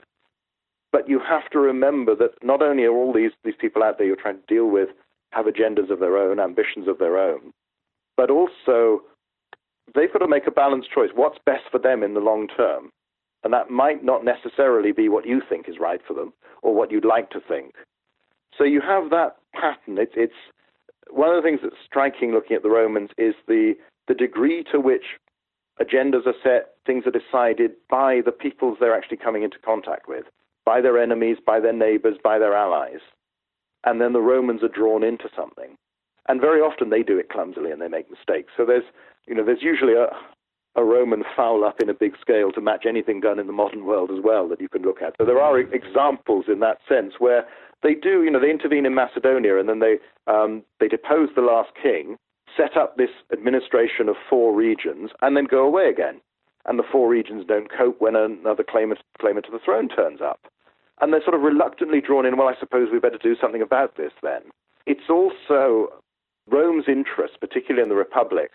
But 0.91 1.09
you 1.09 1.19
have 1.19 1.49
to 1.51 1.59
remember 1.59 2.15
that 2.15 2.41
not 2.43 2.61
only 2.61 2.83
are 2.83 2.93
all 2.93 3.11
these, 3.11 3.31
these 3.43 3.55
people 3.59 3.83
out 3.83 3.97
there 3.97 4.07
you're 4.07 4.15
trying 4.15 4.37
to 4.37 4.53
deal 4.53 4.67
with 4.67 4.89
have 5.31 5.45
agendas 5.45 5.89
of 5.89 5.99
their 5.99 6.17
own, 6.17 6.39
ambitions 6.39 6.87
of 6.87 6.99
their 6.99 7.17
own, 7.17 7.51
but 8.15 8.29
also 8.29 9.01
they've 9.93 10.13
got 10.13 10.19
to 10.19 10.27
make 10.27 10.47
a 10.47 10.51
balanced 10.51 10.91
choice. 10.91 11.09
What's 11.13 11.39
best 11.45 11.63
for 11.69 11.79
them 11.79 12.03
in 12.03 12.13
the 12.13 12.21
long 12.21 12.47
term? 12.47 12.91
And 13.43 13.53
that 13.53 13.69
might 13.69 14.03
not 14.03 14.23
necessarily 14.23 14.91
be 14.91 15.09
what 15.09 15.27
you 15.27 15.41
think 15.47 15.67
is 15.67 15.75
right 15.79 16.01
for 16.07 16.13
them 16.13 16.33
or 16.61 16.73
what 16.73 16.91
you'd 16.91 17.05
like 17.05 17.29
to 17.31 17.39
think. 17.39 17.75
So 18.57 18.63
you 18.63 18.81
have 18.81 19.09
that 19.09 19.35
pattern. 19.53 19.97
It's, 19.97 20.13
it's 20.15 20.33
one 21.15 21.29
of 21.29 21.41
the 21.41 21.47
things 21.47 21.61
that's 21.63 21.75
striking 21.85 22.31
looking 22.31 22.55
at 22.55 22.63
the 22.63 22.69
Romans 22.69 23.09
is 23.17 23.33
the, 23.47 23.73
the 24.07 24.13
degree 24.13 24.63
to 24.71 24.79
which 24.79 25.05
agendas 25.81 26.27
are 26.27 26.35
set, 26.43 26.75
things 26.85 27.05
are 27.05 27.11
decided 27.11 27.71
by 27.89 28.21
the 28.23 28.31
peoples 28.31 28.77
they're 28.79 28.95
actually 28.95 29.17
coming 29.17 29.43
into 29.43 29.57
contact 29.59 30.07
with, 30.07 30.25
by 30.65 30.81
their 30.81 31.01
enemies, 31.01 31.37
by 31.45 31.59
their 31.59 31.73
neighbors, 31.73 32.17
by 32.21 32.37
their 32.37 32.53
allies. 32.53 32.99
And 33.85 34.01
then 34.01 34.13
the 34.13 34.21
Romans 34.21 34.61
are 34.61 34.67
drawn 34.67 35.03
into 35.03 35.29
something. 35.35 35.77
And 36.27 36.41
very 36.41 36.59
often 36.59 36.89
they 36.89 37.03
do 37.03 37.17
it 37.17 37.29
clumsily 37.29 37.71
and 37.71 37.81
they 37.81 37.87
make 37.87 38.09
mistakes. 38.09 38.51
So 38.57 38.65
there's, 38.65 38.83
you 39.27 39.35
know, 39.35 39.45
there's 39.45 39.61
usually 39.61 39.93
a, 39.93 40.07
a 40.75 40.83
Roman 40.83 41.23
foul 41.35 41.63
up 41.63 41.79
in 41.79 41.89
a 41.89 41.93
big 41.93 42.13
scale 42.19 42.51
to 42.51 42.61
match 42.61 42.85
anything 42.87 43.21
done 43.21 43.39
in 43.39 43.47
the 43.47 43.53
modern 43.53 43.85
world 43.85 44.11
as 44.11 44.23
well 44.23 44.49
that 44.49 44.59
you 44.59 44.67
can 44.67 44.81
look 44.81 45.01
at. 45.01 45.13
So 45.17 45.25
there 45.25 45.41
are 45.41 45.59
examples 45.59 46.45
in 46.47 46.59
that 46.59 46.79
sense 46.89 47.13
where 47.19 47.45
they 47.83 47.93
do, 47.93 48.23
you 48.23 48.31
know, 48.31 48.39
they 48.39 48.49
intervene 48.49 48.85
in 48.85 48.95
Macedonia 48.95 49.59
and 49.59 49.69
then 49.69 49.79
they 49.79 49.97
um, 50.27 50.63
they 50.79 50.87
depose 50.87 51.29
the 51.35 51.41
last 51.41 51.71
king, 51.81 52.17
set 52.55 52.75
up 52.77 52.97
this 52.97 53.09
administration 53.31 54.09
of 54.09 54.15
four 54.29 54.53
regions, 54.53 55.11
and 55.21 55.37
then 55.37 55.45
go 55.45 55.65
away 55.65 55.89
again. 55.89 56.21
And 56.67 56.79
the 56.79 56.83
four 56.91 57.07
regions 57.07 57.45
don't 57.47 57.71
cope 57.71 58.01
when 58.01 58.15
another 58.15 58.63
claimant 58.67 59.01
claimant 59.19 59.45
to 59.45 59.51
the 59.51 59.59
throne 59.63 59.87
turns 59.87 60.19
up, 60.21 60.39
and 60.99 61.13
they're 61.13 61.23
sort 61.23 61.35
of 61.35 61.41
reluctantly 61.41 62.01
drawn 62.01 62.25
in. 62.25 62.37
Well, 62.37 62.47
I 62.47 62.59
suppose 62.59 62.89
we 62.91 62.99
better 62.99 63.19
do 63.21 63.35
something 63.39 63.61
about 63.61 63.97
this 63.97 64.13
then. 64.23 64.41
It's 64.87 65.09
also 65.09 65.89
Rome's 66.49 66.85
interest, 66.87 67.39
particularly 67.39 67.83
in 67.83 67.89
the 67.89 67.95
Republic, 67.95 68.51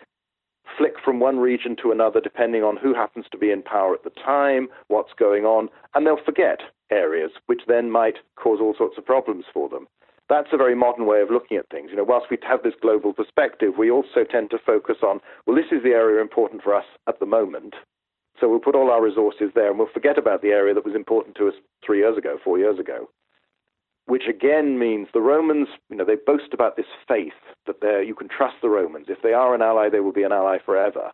flick 0.81 0.95
from 1.05 1.19
one 1.19 1.37
region 1.37 1.75
to 1.79 1.91
another 1.91 2.19
depending 2.19 2.63
on 2.63 2.75
who 2.75 2.95
happens 2.95 3.25
to 3.31 3.37
be 3.37 3.51
in 3.51 3.61
power 3.61 3.93
at 3.93 4.03
the 4.03 4.09
time, 4.09 4.67
what's 4.87 5.13
going 5.13 5.45
on, 5.45 5.69
and 5.93 6.07
they'll 6.07 6.25
forget 6.25 6.59
areas, 6.89 7.29
which 7.45 7.61
then 7.67 7.91
might 7.91 8.15
cause 8.35 8.57
all 8.59 8.73
sorts 8.75 8.97
of 8.97 9.05
problems 9.05 9.45
for 9.53 9.69
them. 9.69 9.87
That's 10.27 10.47
a 10.51 10.57
very 10.57 10.73
modern 10.73 11.05
way 11.05 11.21
of 11.21 11.29
looking 11.29 11.57
at 11.57 11.69
things. 11.69 11.91
You 11.91 11.97
know, 11.97 12.03
whilst 12.03 12.31
we 12.31 12.37
have 12.41 12.63
this 12.63 12.73
global 12.81 13.13
perspective, 13.13 13.73
we 13.77 13.91
also 13.91 14.23
tend 14.23 14.49
to 14.49 14.57
focus 14.65 14.97
on, 15.03 15.19
well, 15.45 15.55
this 15.55 15.71
is 15.71 15.83
the 15.83 15.91
area 15.91 16.19
important 16.19 16.63
for 16.63 16.73
us 16.73 16.85
at 17.07 17.19
the 17.19 17.27
moment. 17.27 17.75
So 18.39 18.49
we'll 18.49 18.59
put 18.59 18.75
all 18.75 18.89
our 18.89 19.03
resources 19.03 19.51
there 19.53 19.69
and 19.69 19.77
we'll 19.77 19.93
forget 19.93 20.17
about 20.17 20.41
the 20.41 20.49
area 20.49 20.73
that 20.73 20.85
was 20.85 20.95
important 20.95 21.35
to 21.35 21.47
us 21.47 21.53
three 21.85 21.99
years 21.99 22.17
ago, 22.17 22.39
four 22.43 22.57
years 22.57 22.79
ago 22.79 23.07
which 24.07 24.23
again 24.27 24.77
means 24.79 25.07
the 25.13 25.21
Romans, 25.21 25.67
you 25.89 25.95
know, 25.95 26.05
they 26.05 26.15
boast 26.15 26.53
about 26.53 26.75
this 26.75 26.85
faith 27.07 27.33
that 27.65 28.05
you 28.05 28.15
can 28.15 28.27
trust 28.27 28.55
the 28.61 28.69
Romans. 28.69 29.05
If 29.09 29.21
they 29.21 29.33
are 29.33 29.55
an 29.55 29.61
ally, 29.61 29.89
they 29.89 29.99
will 29.99 30.11
be 30.11 30.23
an 30.23 30.31
ally 30.31 30.57
forever. 30.65 31.11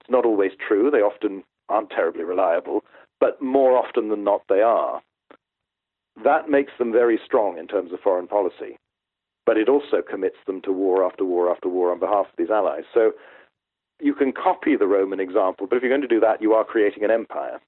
It's 0.00 0.10
not 0.10 0.24
always 0.24 0.52
true. 0.66 0.90
They 0.90 1.02
often 1.02 1.44
aren't 1.68 1.90
terribly 1.90 2.24
reliable, 2.24 2.84
but 3.20 3.42
more 3.42 3.76
often 3.76 4.08
than 4.08 4.24
not, 4.24 4.42
they 4.48 4.62
are. 4.62 5.02
That 6.24 6.48
makes 6.48 6.72
them 6.78 6.92
very 6.92 7.20
strong 7.24 7.58
in 7.58 7.66
terms 7.66 7.92
of 7.92 8.00
foreign 8.00 8.26
policy, 8.26 8.78
but 9.44 9.56
it 9.56 9.68
also 9.68 10.02
commits 10.08 10.38
them 10.46 10.60
to 10.62 10.72
war 10.72 11.04
after 11.04 11.24
war 11.24 11.50
after 11.50 11.68
war 11.68 11.92
on 11.92 12.00
behalf 12.00 12.26
of 12.26 12.36
these 12.36 12.50
allies. 12.50 12.84
So 12.94 13.12
you 14.00 14.14
can 14.14 14.32
copy 14.32 14.76
the 14.76 14.86
Roman 14.86 15.20
example, 15.20 15.66
but 15.66 15.76
if 15.76 15.82
you're 15.82 15.90
going 15.90 16.02
to 16.02 16.08
do 16.08 16.20
that, 16.20 16.40
you 16.40 16.54
are 16.54 16.64
creating 16.64 17.04
an 17.04 17.10
empire, 17.10 17.60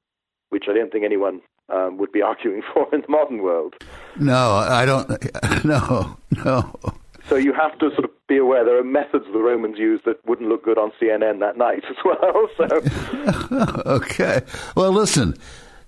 which 0.48 0.64
I 0.68 0.74
don't 0.74 0.90
think 0.90 1.04
anyone 1.04 1.42
um, 1.72 1.98
would 1.98 2.12
be 2.12 2.22
arguing 2.30 2.62
for 2.72 2.88
in 2.92 3.02
the 3.02 3.08
modern 3.08 3.42
world. 3.42 3.74
No, 4.18 4.52
I 4.52 4.84
don't. 4.84 5.10
No, 5.64 6.16
no. 6.44 6.80
So 7.28 7.36
you 7.36 7.52
have 7.52 7.78
to 7.78 7.90
sort 7.90 8.04
of 8.04 8.10
be 8.26 8.38
aware 8.38 8.64
there 8.64 8.78
are 8.78 8.84
methods 8.84 9.24
the 9.32 9.38
Romans 9.38 9.78
used 9.78 10.04
that 10.04 10.26
wouldn't 10.26 10.48
look 10.48 10.64
good 10.64 10.78
on 10.78 10.90
CNN 11.00 11.38
that 11.40 11.56
night 11.56 11.84
as 11.90 11.96
well. 12.04 12.48
So 12.56 13.84
okay. 13.86 14.40
Well, 14.74 14.90
listen, 14.92 15.36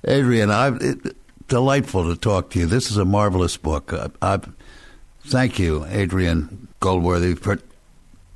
Adrian, 0.06 0.50
I 0.50 0.76
it, 0.76 1.16
delightful 1.48 2.14
to 2.14 2.20
talk 2.20 2.50
to 2.50 2.60
you. 2.60 2.66
This 2.66 2.90
is 2.90 2.96
a 2.96 3.04
marvelous 3.04 3.56
book. 3.56 3.92
I, 3.92 4.10
I 4.20 4.40
thank 5.24 5.58
you, 5.58 5.84
Adrian 5.86 6.68
Goldsworthy, 6.80 7.34
for 7.34 7.58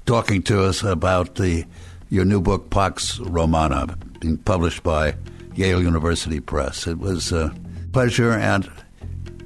talking 0.07 0.43
to 0.45 0.65
us 0.65 0.83
about 0.83 1.37
the 1.37 1.65
your 2.09 2.25
new 2.25 2.41
book, 2.41 2.71
Pax 2.71 3.19
Romana, 3.21 3.97
being 4.21 4.39
published 4.39 4.83
by 4.83 5.15
Yale 5.57 5.83
University 5.83 6.39
Press. 6.39 6.87
It 6.87 6.99
was 6.99 7.33
a 7.33 7.53
pleasure 7.93 8.33
and 8.33 8.71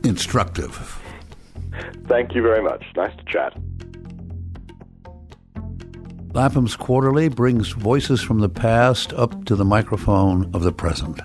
instructive. 0.05 1.01
Thank 2.07 2.35
you 2.35 2.42
very 2.42 2.62
much. 2.62 2.85
Nice 2.96 3.16
to 3.16 3.25
chat. 3.25 3.57
Lapham's 6.33 6.77
Quarterly 6.77 7.29
brings 7.29 7.70
voices 7.70 8.20
from 8.20 8.38
the 8.40 8.49
past 8.49 9.12
up 9.14 9.45
to 9.47 9.57
the 9.57 9.64
microphone 9.64 10.49
of 10.55 10.62
the 10.62 10.72
present. 10.72 11.20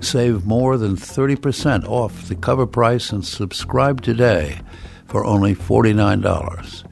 Save 0.00 0.44
more 0.44 0.76
than 0.76 0.96
30% 0.96 1.86
off 1.86 2.26
the 2.28 2.34
cover 2.34 2.66
price 2.66 3.10
and 3.10 3.24
subscribe 3.24 4.02
today 4.02 4.58
for 5.06 5.24
only 5.24 5.54
$49. 5.54 6.84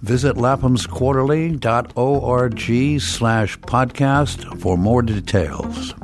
Visit 0.00 0.36
laphamsquarterly.org 0.36 3.00
slash 3.00 3.58
podcast 3.60 4.60
for 4.60 4.78
more 4.78 5.02
details. 5.02 5.94